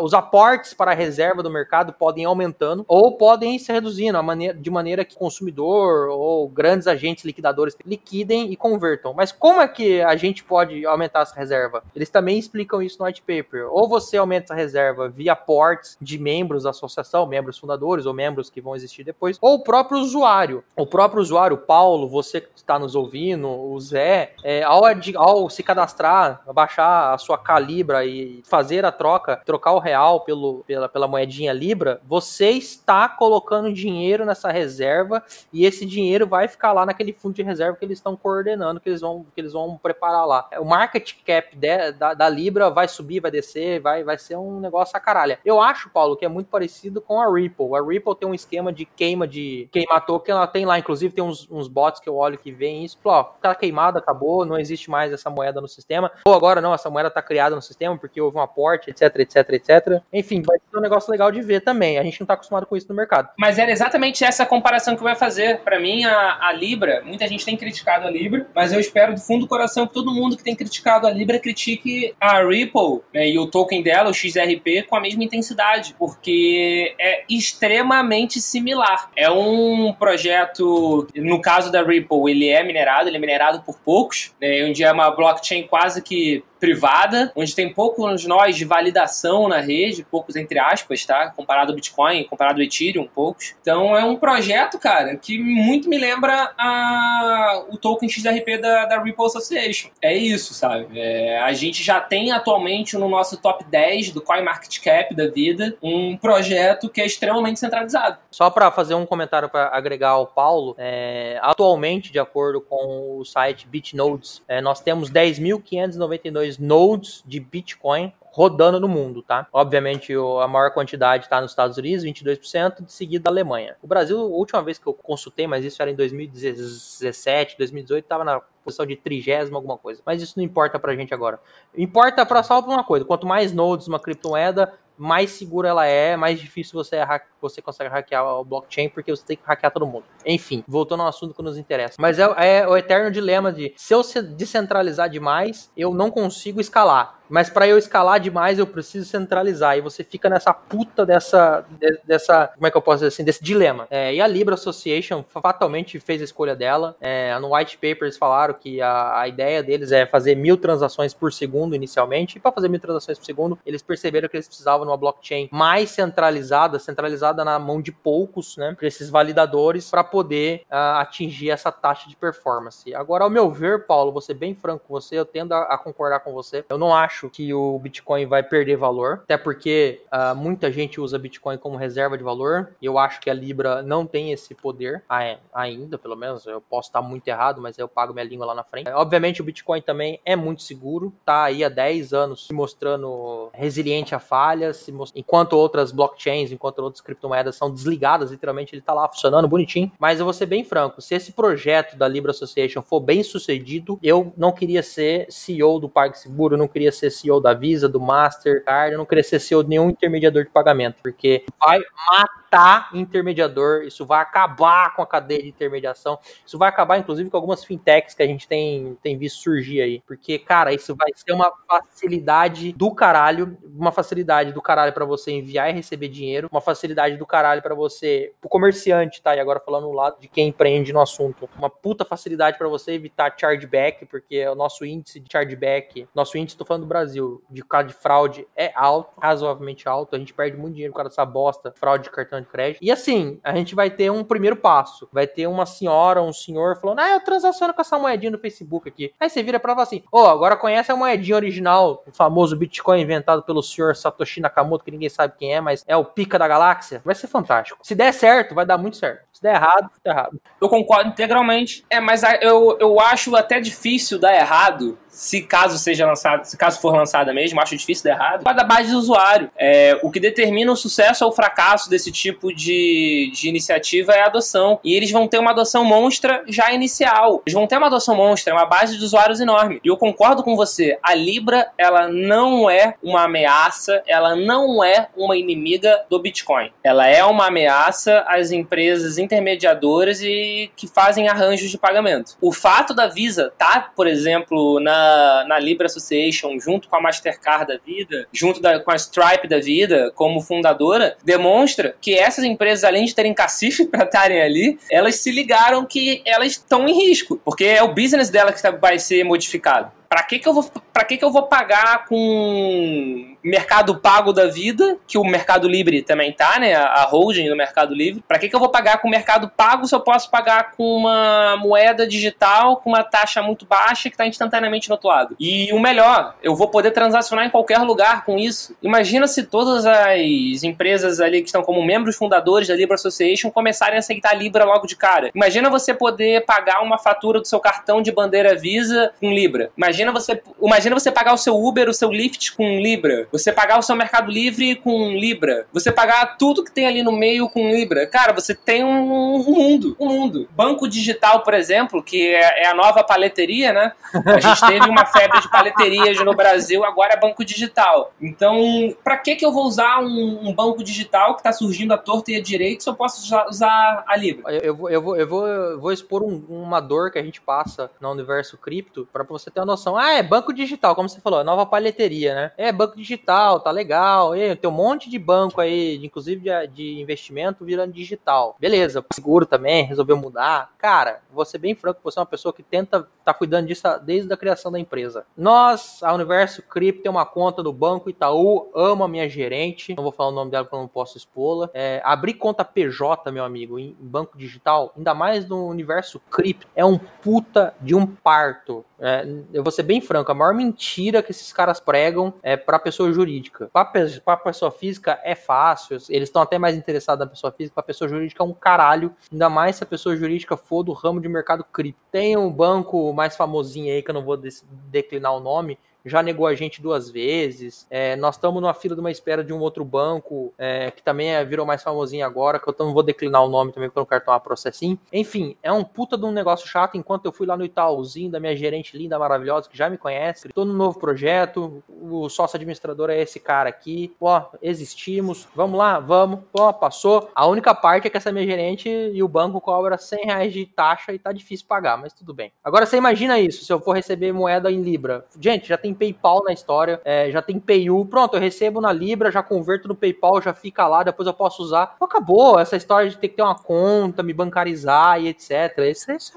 [0.00, 4.54] os aportes para a reserva do mercado podem ir aumentando ou podem se reduzindo maneira,
[4.54, 9.14] de maneira que consumidor ou grandes agentes liquidadores liquidem e convertam.
[9.14, 11.82] Mas como é que a gente pode aumentar essa reserva?
[11.96, 13.68] Eles também explicam isso no white paper.
[13.70, 18.50] Ou você aumenta essa reserva via ports de membros da associação, membros fundadores ou membros
[18.50, 20.62] que vão existir depois, ou o próprio usuário.
[20.76, 24.82] O próprio usuário, Paulo, você que está nos ouvindo, o Zé, é, ao,
[25.16, 30.64] ao se cadastrar, baixar a sua Calibra e fazer a troca, trocar o real pelo,
[30.66, 35.22] pela, pela moedinha Libra, você está colocando dinheiro nessa reserva reserva
[35.52, 38.88] e esse dinheiro vai ficar lá naquele fundo de reserva que eles estão coordenando, que
[38.88, 40.48] eles vão, que eles vão preparar lá.
[40.58, 44.60] O market cap de, da, da, Libra vai subir, vai descer, vai, vai ser um
[44.60, 45.38] negócio a caralho.
[45.44, 47.76] Eu acho, Paulo, que é muito parecido com a Ripple.
[47.76, 51.22] A Ripple tem um esquema de queima de queima token, ela tem lá, inclusive tem
[51.22, 54.90] uns, uns bots que eu olho que veem isso, ó, tá queimada, acabou, não existe
[54.90, 56.10] mais essa moeda no sistema.
[56.24, 59.50] Ou agora não, essa moeda tá criada no sistema porque houve um aporte, etc, etc,
[59.50, 60.02] etc.
[60.12, 61.98] Enfim, vai ser um negócio legal de ver também.
[61.98, 63.28] A gente não tá acostumado com isso no mercado.
[63.38, 65.60] Mas era exatamente essa comparação que ia fazer.
[65.60, 69.20] Para mim, a, a Libra, muita gente tem criticado a Libra, mas eu espero do
[69.20, 73.28] fundo do coração que todo mundo que tem criticado a Libra critique a Ripple né,
[73.28, 79.10] e o token dela, o XRP, com a mesma intensidade, porque é extremamente similar.
[79.16, 84.32] É um projeto, no caso da Ripple, ele é minerado, ele é minerado por poucos,
[84.40, 89.60] né, onde é uma blockchain quase que privada, onde tem poucos nós de validação na
[89.60, 91.28] rede, poucos entre aspas, tá?
[91.28, 93.54] Comparado ao Bitcoin, comparado ao Ethereum, poucos.
[93.60, 99.02] Então é um projeto, cara, que muito me lembra a, o token XRP da, da
[99.02, 99.90] Ripple Association.
[100.00, 100.98] É isso, sabe?
[100.98, 106.16] É, a gente já tem atualmente no nosso top 10 do CoinMarketCap da vida um
[106.16, 108.16] projeto que é extremamente centralizado.
[108.30, 113.24] Só para fazer um comentário para agregar ao Paulo, é, atualmente, de acordo com o
[113.26, 119.46] site BitNodes, é, nós temos 10.592 nodes de Bitcoin rodando no mundo, tá?
[119.52, 120.12] Obviamente,
[120.42, 123.76] a maior quantidade está nos Estados Unidos, 22%, de seguida da Alemanha.
[123.80, 128.24] O Brasil, a última vez que eu consultei, mas isso era em 2017, 2018, estava
[128.24, 130.02] na posição de trigésima alguma coisa.
[130.04, 131.38] Mas isso não importa pra gente agora.
[131.76, 136.40] Importa para só uma coisa, quanto mais nodes uma criptomoeda, mais segura ela é, mais
[136.40, 136.98] difícil você,
[137.40, 140.04] você consegue hackear o blockchain, porque você tem que hackear todo mundo.
[140.24, 141.96] Enfim, voltando ao assunto que nos interessa.
[141.98, 147.20] Mas é, é o eterno dilema de se eu descentralizar demais, eu não consigo escalar.
[147.28, 149.76] Mas para eu escalar demais, eu preciso centralizar.
[149.76, 151.64] E você fica nessa puta dessa.
[152.04, 153.24] dessa como é que eu posso dizer assim?
[153.24, 153.86] Desse dilema.
[153.90, 156.96] É, e a Libra Association fatalmente fez a escolha dela.
[157.00, 161.14] É, no white paper eles falaram que a, a ideia deles é fazer mil transações
[161.14, 162.38] por segundo inicialmente.
[162.38, 165.48] E para fazer mil transações por segundo, eles perceberam que eles precisavam de uma blockchain
[165.50, 168.76] mais centralizada, centralizada na mão de poucos, né?
[168.82, 172.94] Esses validadores, para poder uh, atingir essa taxa de performance.
[172.94, 176.20] Agora, ao meu ver, Paulo, ser bem franco com você, eu tendo a, a concordar
[176.20, 176.64] com você.
[176.68, 181.00] Eu não acho acho que o Bitcoin vai perder valor, até porque uh, muita gente
[181.00, 182.74] usa Bitcoin como reserva de valor.
[182.82, 185.04] Eu acho que a Libra não tem esse poder
[185.52, 186.44] ainda, pelo menos.
[186.44, 188.90] Eu posso estar muito errado, mas eu pago minha língua lá na frente.
[188.90, 194.14] Obviamente, o Bitcoin também é muito seguro, tá aí há 10 anos se mostrando resiliente
[194.14, 195.16] a falhas, most...
[195.18, 199.92] enquanto outras blockchains, enquanto outras criptomoedas são desligadas, literalmente ele tá lá funcionando bonitinho.
[199.98, 203.98] Mas eu vou ser bem franco, se esse projeto da Libra Association for bem sucedido,
[204.02, 208.00] eu não queria ser CEO do PagSeguro, eu não queria ser CEO da Visa, do
[208.00, 214.04] Mastercard, eu não ser CEO de nenhum intermediador de pagamento, porque vai matar intermediador, isso
[214.06, 218.22] vai acabar com a cadeia de intermediação, isso vai acabar, inclusive, com algumas fintechs que
[218.22, 220.02] a gente tem, tem visto surgir aí.
[220.06, 225.32] Porque, cara, isso vai ser uma facilidade do caralho, uma facilidade do caralho para você
[225.32, 229.34] enviar e receber dinheiro, uma facilidade do caralho para você, pro comerciante, tá?
[229.34, 232.92] E agora falando no lado de quem empreende no assunto, uma puta facilidade para você
[232.92, 237.60] evitar chargeback, porque o nosso índice de chargeback, nosso índice, tô falando do Brasil, de
[237.64, 241.24] caso de fraude é alto, razoavelmente alto, a gente perde muito dinheiro por causa dessa
[241.24, 242.78] bosta, fraude de cartão de crédito.
[242.80, 245.08] E assim, a gente vai ter um primeiro passo.
[245.12, 248.88] Vai ter uma senhora, um senhor falando: Ah, eu transaciono com essa moedinha no Facebook
[248.88, 249.12] aqui.
[249.18, 252.56] Aí você vira pra falar assim: Ô, oh, agora conhece a moedinha original, o famoso
[252.56, 256.38] Bitcoin inventado pelo senhor Satoshi Nakamoto, que ninguém sabe quem é, mas é o pica
[256.38, 257.02] da galáxia?
[257.04, 257.80] Vai ser fantástico.
[257.82, 259.24] Se der certo, vai dar muito certo.
[259.44, 260.40] Der errado, der errado.
[260.58, 261.84] Eu concordo integralmente.
[261.90, 266.80] É, mas eu, eu acho até difícil dar errado se caso seja lançado, se caso
[266.80, 269.48] for lançada mesmo, acho difícil dar errado, da base do usuário.
[269.56, 274.22] É, o que determina o sucesso ou o fracasso desse tipo de, de iniciativa é
[274.22, 274.80] a adoção.
[274.82, 277.42] E eles vão ter uma adoção monstra já inicial.
[277.46, 279.80] Eles vão ter uma adoção monstra, uma base de usuários enorme.
[279.84, 285.08] E eu concordo com você, a Libra, ela não é uma ameaça, ela não é
[285.16, 286.72] uma inimiga do Bitcoin.
[286.82, 292.36] Ela é uma ameaça às empresas intermediadoras e que fazem arranjos de pagamento.
[292.40, 297.00] O fato da Visa estar, tá, por exemplo, na na, Libra Association, junto com a
[297.00, 302.44] Mastercard da vida, junto da, com a Stripe da vida, como fundadora, demonstra que essas
[302.44, 306.94] empresas, além de terem cacife para estarem ali, elas se ligaram que elas estão em
[306.94, 310.54] risco, porque é o business dela que tá, vai ser modificado Para que que eu
[310.54, 315.68] vou para que que eu vou pagar com Mercado Pago da vida, que o Mercado
[315.68, 316.74] Livre também tá, né?
[316.74, 318.24] A holding do Mercado Livre.
[318.26, 321.56] Para que que eu vou pagar com Mercado Pago se eu posso pagar com uma
[321.58, 325.36] moeda digital com uma taxa muito baixa que está instantaneamente no outro lado?
[325.38, 328.74] E o melhor, eu vou poder transacionar em qualquer lugar com isso.
[328.82, 333.96] Imagina se todas as empresas ali que estão como membros fundadores da Libra Association começarem
[333.96, 335.30] a aceitar Libra logo de cara.
[335.34, 339.70] Imagina você poder pagar uma fatura do seu cartão de bandeira Visa com Libra.
[339.76, 343.28] Imagina você, imagina você pagar o seu Uber, o seu Lyft com Libra.
[343.34, 345.66] Você pagar o seu Mercado Livre com Libra.
[345.72, 348.06] Você pagar tudo que tem ali no meio com Libra.
[348.06, 350.48] Cara, você tem um, um mundo, um mundo.
[350.52, 353.92] Banco digital, por exemplo, que é, é a nova paleteria, né?
[354.24, 358.12] A gente teve uma febre de paleterias no Brasil, agora é banco digital.
[358.22, 361.98] Então, para que que eu vou usar um, um banco digital que está surgindo à
[361.98, 364.52] torta e à direita se eu posso usar a Libra?
[364.52, 367.90] Eu, eu, vou, eu, vou, eu, vou, expor um, uma dor que a gente passa
[368.00, 369.96] no universo cripto para você ter uma noção.
[369.96, 372.52] Ah, é banco digital, como você falou, é nova palheteria, né?
[372.56, 374.36] É banco digital, tá legal.
[374.36, 378.56] E, tem um monte de banco aí, inclusive de, de investimento virando digital.
[378.58, 380.72] Beleza, seguro também, resolveu mudar.
[380.78, 384.32] Cara, vou ser bem franco, você é uma pessoa que tenta tá cuidando disso desde
[384.32, 385.24] a criação da empresa.
[385.36, 390.02] Nós, a Universo Cripto, tem uma conta do Banco Itaú, amo a minha gerente, não
[390.02, 391.70] vou falar o nome dela porque eu não posso expô-la.
[391.72, 396.84] É, abrir conta PJ, meu amigo, em banco digital, ainda mais no universo cripto, é
[396.84, 398.84] um puta de um parto.
[398.98, 402.78] É, eu vou ser bem franco, a maior mentira que esses caras pregam é para
[402.78, 403.68] pessoa jurídica.
[403.72, 408.08] Para pessoa física é fácil, eles estão até mais interessados na pessoa física, para pessoa
[408.08, 411.64] jurídica é um caralho, ainda mais se a pessoa jurídica for do ramo de mercado
[411.64, 412.00] cripto.
[412.10, 416.46] Tem um banco mais famosinho aí, que eu não vou declinar o nome, já negou
[416.46, 417.86] a gente duas vezes.
[417.90, 421.34] É, nós estamos numa fila de uma espera de um outro banco, é, que também
[421.34, 424.06] é, virou mais famosinho agora, que eu não vou declinar o nome também eu não
[424.06, 424.98] quero tomar processinho.
[425.12, 428.40] Enfim, é um puta de um negócio chato, enquanto eu fui lá no Itaúzinho da
[428.40, 433.10] minha gerente linda, maravilhosa, que já me conhece, tô no novo projeto, o sócio administrador
[433.10, 437.30] é esse cara aqui, ó, existimos, vamos lá, vamos, ó, passou.
[437.34, 440.66] A única parte é que essa minha gerente e o banco cobra 100 reais de
[440.66, 442.52] taxa e tá difícil pagar, mas tudo bem.
[442.62, 445.24] Agora você imagina isso, se eu for receber moeda em Libra.
[445.40, 448.04] Gente, já tem PayPal na história, é, já tem PayU.
[448.06, 451.62] Pronto, eu recebo na Libra, já converto no PayPal, já fica lá, depois eu posso
[451.62, 451.94] usar.
[451.98, 455.78] Pô, acabou essa história de ter que ter uma conta, me bancarizar e etc.
[455.90, 456.32] Isso, isso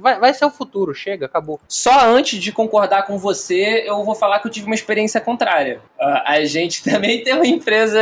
[0.00, 1.60] vai, vai ser o futuro, chega, acabou.
[1.68, 5.80] Só antes de concordar com você, eu vou falar que eu tive uma experiência contrária.
[5.98, 8.00] Uh, a gente também tem uma empresa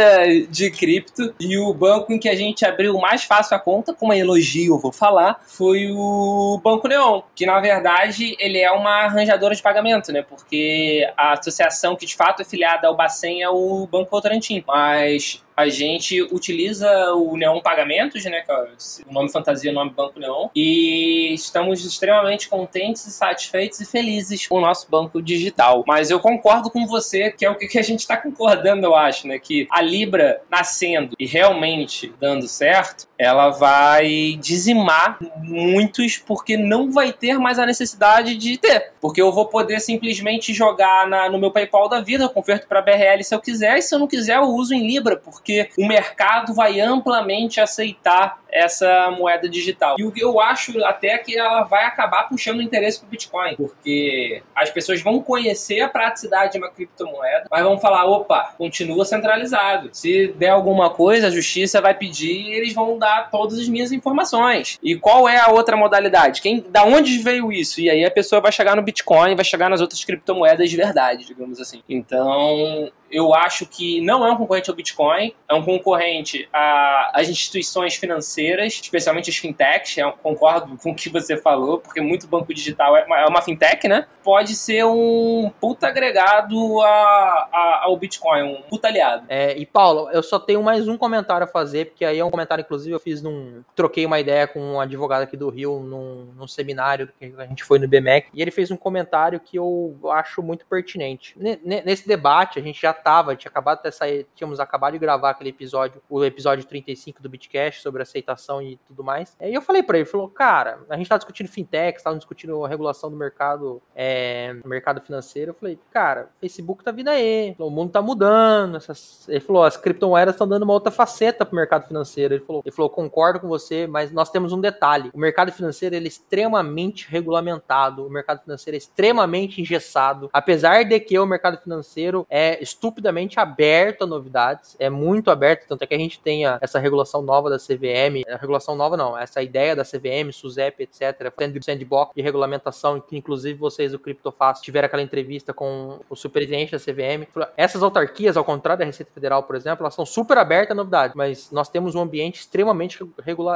[0.48, 4.06] de cripto e o banco em que a gente abriu mais fácil a conta, com
[4.06, 9.04] uma elogio eu vou falar, foi o Banco Neon, que na verdade ele é uma
[9.04, 10.22] arranjadora de pagamento, né?
[10.22, 14.62] Porque a associação que de fato é filiada ao Bacen é o Banco Votorantim.
[14.66, 18.66] Mas a gente utiliza o Neon Pagamentos, né, que é
[19.08, 24.56] o nome fantasia, o nome Banco Neon, e estamos extremamente contentes, satisfeitos e felizes com
[24.56, 25.84] o nosso banco digital.
[25.86, 29.28] Mas eu concordo com você, que é o que a gente está concordando, eu acho,
[29.28, 36.90] né, que a Libra nascendo e realmente dando certo, ela vai dizimar muitos porque não
[36.90, 38.92] vai ter mais a necessidade de ter.
[39.00, 42.82] Porque eu vou poder simplesmente jogar na, no meu PayPal da vida, eu converto para
[42.82, 45.70] BRL se eu quiser, e se eu não quiser eu uso em Libra, porque porque
[45.78, 49.96] o mercado vai amplamente aceitar essa moeda digital.
[49.98, 53.56] E o que eu acho até que ela vai acabar puxando o interesse pro Bitcoin,
[53.56, 59.04] porque as pessoas vão conhecer a praticidade de uma criptomoeda, mas vão falar, opa, continua
[59.06, 59.88] centralizado.
[59.92, 63.90] Se der alguma coisa, a justiça vai pedir e eles vão dar todas as minhas
[63.90, 64.78] informações.
[64.82, 66.42] E qual é a outra modalidade?
[66.42, 67.80] Quem, da onde veio isso?
[67.80, 71.24] E aí a pessoa vai chegar no Bitcoin, vai chegar nas outras criptomoedas de verdade,
[71.24, 71.82] digamos assim.
[71.88, 77.94] Então, eu acho que não é um concorrente ao Bitcoin, é um concorrente às instituições
[77.94, 79.98] financeiras, especialmente as fintechs.
[79.98, 83.42] Eu concordo com o que você falou, porque muito banco digital é uma, é uma
[83.42, 84.06] fintech, né?
[84.24, 89.26] Pode ser um puta agregado a, a, ao Bitcoin, um puta aliado.
[89.28, 92.30] É, e Paulo, eu só tenho mais um comentário a fazer, porque aí é um
[92.30, 93.62] comentário, inclusive, eu fiz num.
[93.74, 97.62] Troquei uma ideia com um advogado aqui do Rio num, num seminário que a gente
[97.62, 101.36] foi no BMEC, e ele fez um comentário que eu acho muito pertinente.
[101.62, 105.50] Nesse debate, a gente já tava, tinha acabado de sair, tínhamos acabado de gravar aquele
[105.50, 109.36] episódio, o episódio 35 do Bitcast sobre aceitação e tudo mais.
[109.40, 112.68] E eu falei para ele, falou, cara, a gente tá discutindo fintech, tá discutindo a
[112.68, 115.50] regulação do mercado, é, mercado financeiro.
[115.50, 118.76] Eu falei, cara, Facebook tá vindo aí, o mundo tá mudando.
[118.76, 119.28] Essas...
[119.28, 122.34] Ele falou, as criptomoedas estão dando uma outra faceta pro mercado financeiro.
[122.34, 125.10] Ele falou, ele falou, concordo com você, mas nós temos um detalhe.
[125.12, 130.98] O mercado financeiro ele é extremamente regulamentado, o mercado financeiro é extremamente engessado, apesar de
[131.00, 135.86] que o mercado financeiro é estupendo estupidamente aberto a novidades, é muito aberto, tanto é
[135.86, 139.74] que a gente tem essa regulação nova da CVM, a regulação nova não, essa ideia
[139.74, 145.52] da CVM, SUSEP, etc, sandbox de regulamentação, que inclusive vocês do CryptoFast tiveram aquela entrevista
[145.52, 147.26] com o superintendente da CVM.
[147.56, 151.14] Essas autarquias, ao contrário da Receita Federal, por exemplo, elas são super abertas a novidades,
[151.16, 152.98] mas nós temos um ambiente extremamente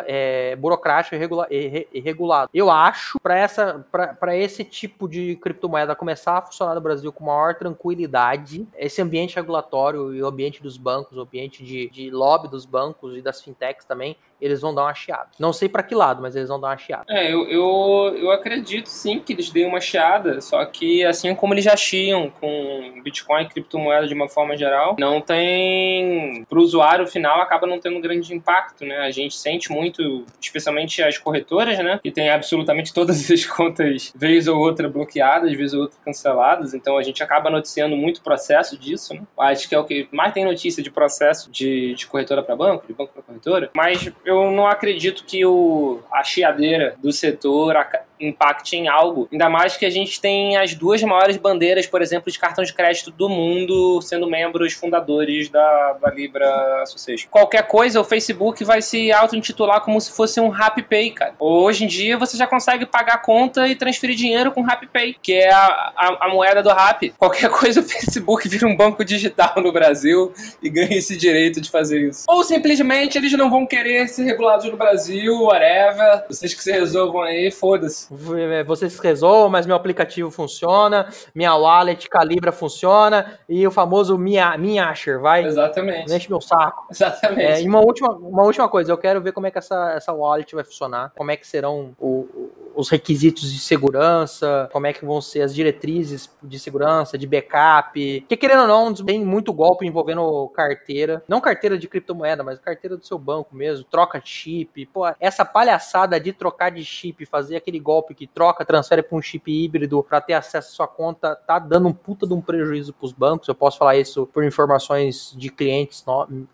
[0.06, 2.50] é, burocrático e, regula e, e regulado.
[2.54, 8.66] Eu acho, para esse tipo de criptomoeda começar a funcionar no Brasil com maior tranquilidade,
[8.76, 13.16] esse ambiente regulatório e o ambiente dos bancos, o ambiente de, de lobby dos bancos
[13.16, 15.28] e das fintechs também, eles vão dar uma chiada.
[15.38, 17.04] Não sei para que lado, mas eles vão dar uma chiada.
[17.08, 21.54] É, eu, eu, eu acredito sim que eles deem uma chiada, só que assim como
[21.54, 26.44] eles já chiam com Bitcoin e criptomoeda de uma forma geral, não tem.
[26.48, 28.98] Para o usuário final, acaba não tendo grande impacto, né?
[28.98, 32.00] A gente sente muito, especialmente as corretoras, né?
[32.02, 36.96] Que tem absolutamente todas as contas, vez ou outra, bloqueadas, vez ou outra canceladas, então
[36.96, 39.22] a gente acaba noticiando muito processo disso, né?
[39.38, 42.86] Acho que é o que mais tem notícia de processo de, de corretora para banco,
[42.86, 47.76] de banco para corretora, mas eu não acredito que o, a chiadeira do setor
[48.20, 49.28] impacte em algo.
[49.30, 52.72] Ainda mais que a gente tem as duas maiores bandeiras, por exemplo, de cartão de
[52.72, 57.28] crédito do mundo sendo membros fundadores da, da Libra Association.
[57.30, 61.34] Qualquer coisa, o Facebook vai se auto-intitular como se fosse um RapPay, cara.
[61.38, 65.52] Hoje em dia você já consegue pagar conta e transferir dinheiro com RapPay, que é
[65.52, 67.10] a, a, a moeda do Rap.
[67.18, 70.32] Qualquer coisa, o Facebook vira um banco digital no Brasil
[70.62, 72.24] e ganha esse direito de fazer isso.
[72.28, 76.24] Ou simplesmente eles não vão querer ser regulados no Brasil, whatever.
[76.28, 78.05] Vocês que se resolvam aí, foda-se.
[78.36, 84.56] É, vocês resolvam, mas meu aplicativo funciona, minha wallet Calibra funciona e o famoso Minha,
[84.56, 85.44] Minhasher, vai?
[85.44, 86.12] Exatamente.
[86.12, 86.86] Enche meu saco.
[86.90, 87.42] Exatamente.
[87.42, 90.12] É, e uma última, uma última coisa, eu quero ver como é que essa, essa
[90.12, 95.04] wallet vai funcionar, como é que serão o, os requisitos de segurança, como é que
[95.04, 98.20] vão ser as diretrizes de segurança, de backup.
[98.20, 101.22] Porque querendo ou não, tem muito golpe envolvendo carteira.
[101.26, 103.84] Não carteira de criptomoeda, mas carteira do seu banco mesmo.
[103.84, 104.86] Troca chip.
[104.86, 109.22] Pô, essa palhaçada de trocar de chip, fazer aquele golpe que troca, transfere para um
[109.22, 112.92] chip híbrido para ter acesso à sua conta, tá dando um puta de um prejuízo
[112.92, 113.48] para os bancos.
[113.48, 116.04] Eu posso falar isso por informações de clientes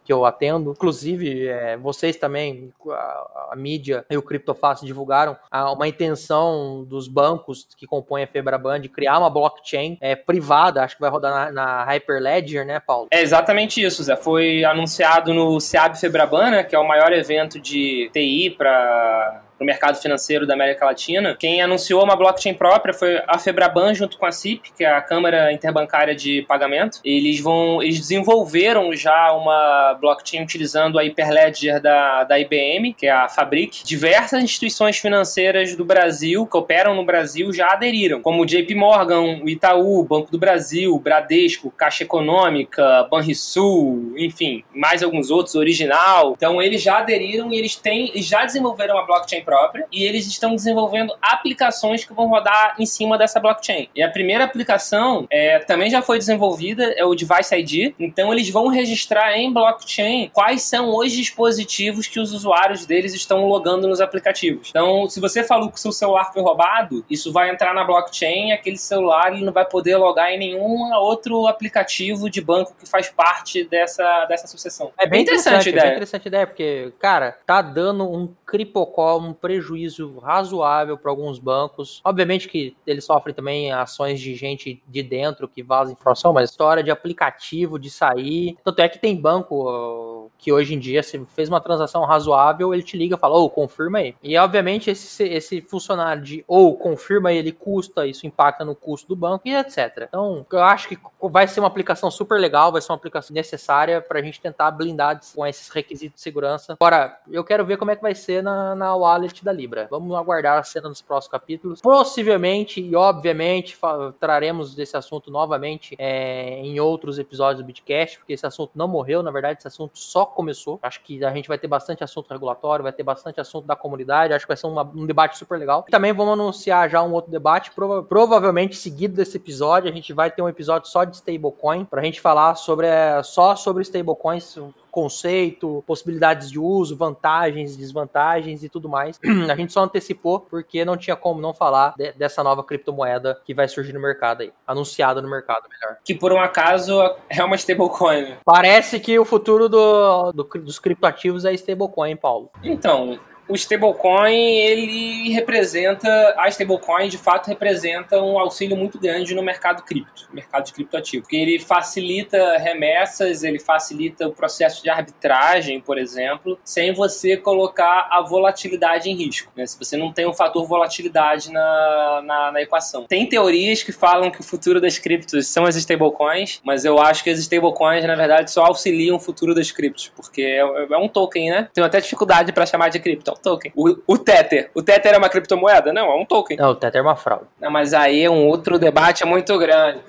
[0.05, 0.71] que eu atendo.
[0.71, 5.37] Inclusive, é, vocês também, a, a mídia e o CryptoFast divulgaram
[5.75, 10.83] uma intenção intenção dos bancos que compõem a Febraban de criar uma blockchain é, privada,
[10.83, 13.09] acho que vai rodar na, na, Hyperledger, né, Paulo?
[13.11, 14.17] É exatamente isso, Zé.
[14.17, 19.67] Foi anunciado no SEAB Febraban, né, que é o maior evento de TI para no
[19.67, 21.37] mercado financeiro da América Latina.
[21.39, 25.01] Quem anunciou uma blockchain própria foi a Febraban junto com a CIP, que é a
[25.01, 26.99] Câmara Interbancária de Pagamento.
[27.05, 33.11] Eles vão, eles desenvolveram já uma blockchain utilizando a Hyperledger da, da IBM, que é
[33.11, 33.85] a Fabric.
[33.85, 39.41] Diversas instituições financeiras do Brasil que operam no Brasil já aderiram, como o JP Morgan,
[39.43, 46.35] o Itaú, Banco do Brasil, Bradesco, Caixa Econômica, Banrisul, enfim, mais alguns outros, Original.
[46.37, 49.52] Então eles já aderiram e eles têm, já desenvolveram uma blockchain própria
[49.93, 53.89] e eles estão desenvolvendo aplicações que vão rodar em cima dessa blockchain.
[53.95, 57.95] E a primeira aplicação é, também já foi desenvolvida, é o Device ID.
[57.99, 63.47] Então eles vão registrar em blockchain quais são os dispositivos que os usuários deles estão
[63.47, 64.71] logando nos aplicativos.
[64.71, 68.49] Então, se você falou que o seu celular foi roubado, isso vai entrar na blockchain
[68.49, 72.89] e aquele celular ele não vai poder logar em nenhum outro aplicativo de banco que
[72.89, 74.93] faz parte dessa, dessa sucessão.
[74.99, 75.83] É bem, interessante, interessante a ideia.
[75.83, 81.11] É bem interessante a ideia, porque, cara, tá dando um cripocó, um prejuízo razoável para
[81.11, 82.01] alguns bancos.
[82.05, 86.83] Obviamente que eles sofrem também ações de gente de dentro que vaza informação, mas história
[86.83, 88.57] de aplicativo, de sair.
[88.65, 92.83] Tanto é que tem banco que hoje em dia, se fez uma transação razoável, ele
[92.83, 94.15] te liga e fala, ou oh, confirma aí.
[94.23, 98.75] E obviamente esse, esse funcionário de ou oh, confirma aí, ele custa, isso impacta no
[98.75, 100.07] custo do banco e etc.
[100.09, 104.01] Então, eu acho que vai ser uma aplicação super legal, vai ser uma aplicação necessária
[104.01, 106.77] para a gente tentar blindar com esses requisitos de segurança.
[106.81, 109.87] Agora, eu quero ver como é que vai ser na, na wallet da Libra.
[109.91, 111.81] Vamos aguardar a cena nos próximos capítulos.
[111.81, 113.79] Possivelmente e obviamente
[114.19, 119.23] traremos desse assunto novamente é, em outros episódios do Bitcast, porque esse assunto não morreu,
[119.23, 120.79] na verdade, esse assunto só começou.
[120.83, 124.35] Acho que a gente vai ter bastante assunto regulatório, vai ter bastante assunto da comunidade,
[124.35, 125.85] acho que vai ser uma, um debate super legal.
[125.91, 130.31] Também vamos anunciar já um outro debate, prova provavelmente seguido desse episódio, a gente vai
[130.31, 134.59] ter um episódio só de stablecoin, pra gente falar sobre é, só sobre stablecoins,
[134.93, 139.19] conceito, possibilidades de uso, vantagens, desvantagens e tudo mais.
[139.51, 143.55] A gente só antecipou porque não tinha como não falar de, dessa nova criptomoeda que
[143.55, 145.97] vai surgir no mercado aí, anunciada no mercado, melhor.
[146.05, 148.37] Que por um acaso é uma stablecoin.
[148.45, 152.51] Parece que o futuro do, do, dos criptoativos é stablecoin, Paulo.
[152.63, 153.19] Então,
[153.53, 159.83] o stablecoin, ele representa, a stablecoin de fato representa um auxílio muito grande no mercado
[159.83, 165.99] cripto, mercado de criptoativo, porque ele facilita remessas, ele facilita o processo de arbitragem, por
[165.99, 169.67] exemplo, sem você colocar a volatilidade em risco, né?
[169.67, 173.05] Se você não tem um fator volatilidade na, na, na equação.
[173.05, 177.23] Tem teorias que falam que o futuro das criptos são as stablecoins, mas eu acho
[177.23, 181.07] que as stablecoins, na verdade, só auxiliam o futuro das criptos, porque é, é um
[181.07, 181.69] token, né?
[181.75, 183.73] Tenho até dificuldade para chamar de cripto, token.
[183.75, 185.93] O, o Tether, o Tether é uma criptomoeda?
[185.93, 186.57] Não, é um token.
[186.57, 187.47] Não, o Tether é uma fraude.
[187.61, 190.01] Não, mas aí é um outro debate muito grande.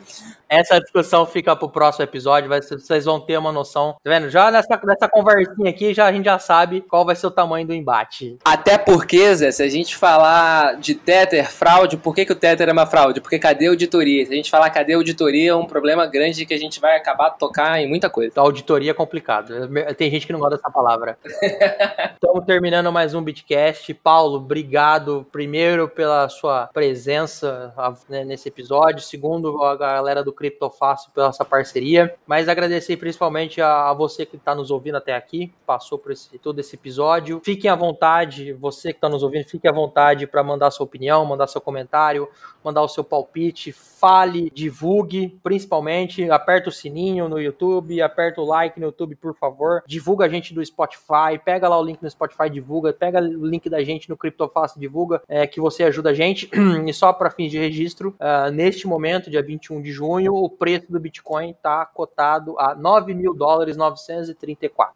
[0.53, 3.95] Essa discussão fica pro próximo episódio, vai, vocês vão ter uma noção.
[4.03, 4.29] Tá vendo?
[4.29, 7.65] Já nessa, nessa conversinha aqui, já, a gente já sabe qual vai ser o tamanho
[7.65, 8.37] do embate.
[8.45, 12.69] Até porque, Zé, se a gente falar de Tether, fraude, por que, que o Tether
[12.69, 13.19] é uma fraude?
[13.19, 14.27] Porque cadê a auditoria?
[14.27, 16.97] Se a gente falar cadê a auditoria, é um problema grande que a gente vai
[16.97, 18.33] acabar de tocar em muita coisa.
[18.35, 19.55] A auditoria é complicado.
[19.97, 21.17] Tem gente que não gosta dessa palavra.
[22.13, 23.91] Estamos terminando mais um Bitcast.
[23.95, 27.73] Paulo, obrigado primeiro pela sua presença
[28.07, 29.01] né, nesse episódio.
[29.01, 34.35] Segundo, a galera do Criptofácil pela essa parceria, mas agradecer principalmente a, a você que
[34.35, 37.41] está nos ouvindo até aqui, passou por esse, todo esse episódio.
[37.45, 41.25] Fiquem à vontade, você que está nos ouvindo, fique à vontade para mandar sua opinião,
[41.25, 42.27] mandar seu comentário,
[42.61, 48.79] mandar o seu palpite, fale, divulgue, principalmente, aperta o sininho no YouTube, aperta o like
[48.79, 52.49] no YouTube, por favor, divulga a gente do Spotify, pega lá o link no Spotify,
[52.49, 56.49] divulga, pega o link da gente no Criptofácil, divulga, é, que você ajuda a gente,
[56.85, 60.91] e só para fins de registro, uh, neste momento, dia 21 de junho, o preço
[60.91, 64.93] do Bitcoin está cotado a 9 mil dólares 934.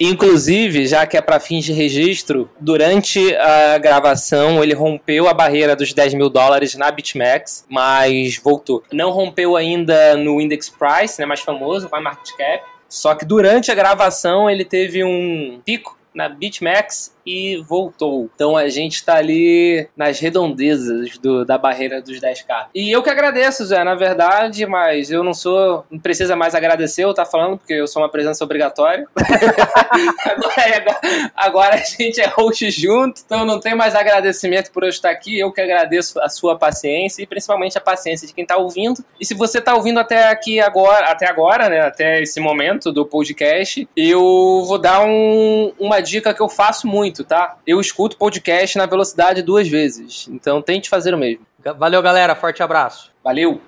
[0.00, 5.76] Inclusive, já que é para fins de registro, durante a gravação ele rompeu a barreira
[5.76, 8.82] dos 10 mil dólares na BitMEX, mas voltou.
[8.92, 12.64] Não rompeu ainda no Index Price, né, mais famoso, a Market Cap.
[12.88, 18.30] Só que durante a gravação ele teve um pico na BitMEX e voltou.
[18.34, 22.66] Então a gente tá ali nas redondezas do, da barreira dos 10k.
[22.74, 25.84] E eu que agradeço, Zé, na verdade, mas eu não sou.
[25.90, 29.06] Não precisa mais agradecer, eu tá falando, porque eu sou uma presença obrigatória.
[30.24, 31.00] agora,
[31.34, 35.38] agora, a gente é host junto, então não tem mais agradecimento por eu estar aqui.
[35.38, 39.04] Eu que agradeço a sua paciência e principalmente a paciência de quem tá ouvindo.
[39.20, 41.80] E se você tá ouvindo até aqui agora, até agora, né?
[41.80, 47.15] Até esse momento do podcast, eu vou dar um, uma dica que eu faço muito
[47.16, 47.56] muito, tá?
[47.66, 50.28] Eu escuto podcast na velocidade duas vezes.
[50.30, 51.46] Então tente fazer o mesmo.
[51.78, 52.34] Valeu, galera.
[52.34, 53.10] Forte abraço.
[53.24, 53.60] Valeu.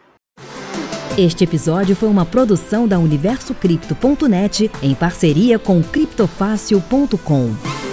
[1.16, 7.88] Este episódio foi uma produção da UniversoCripto.net em parceria com criptofácil.com.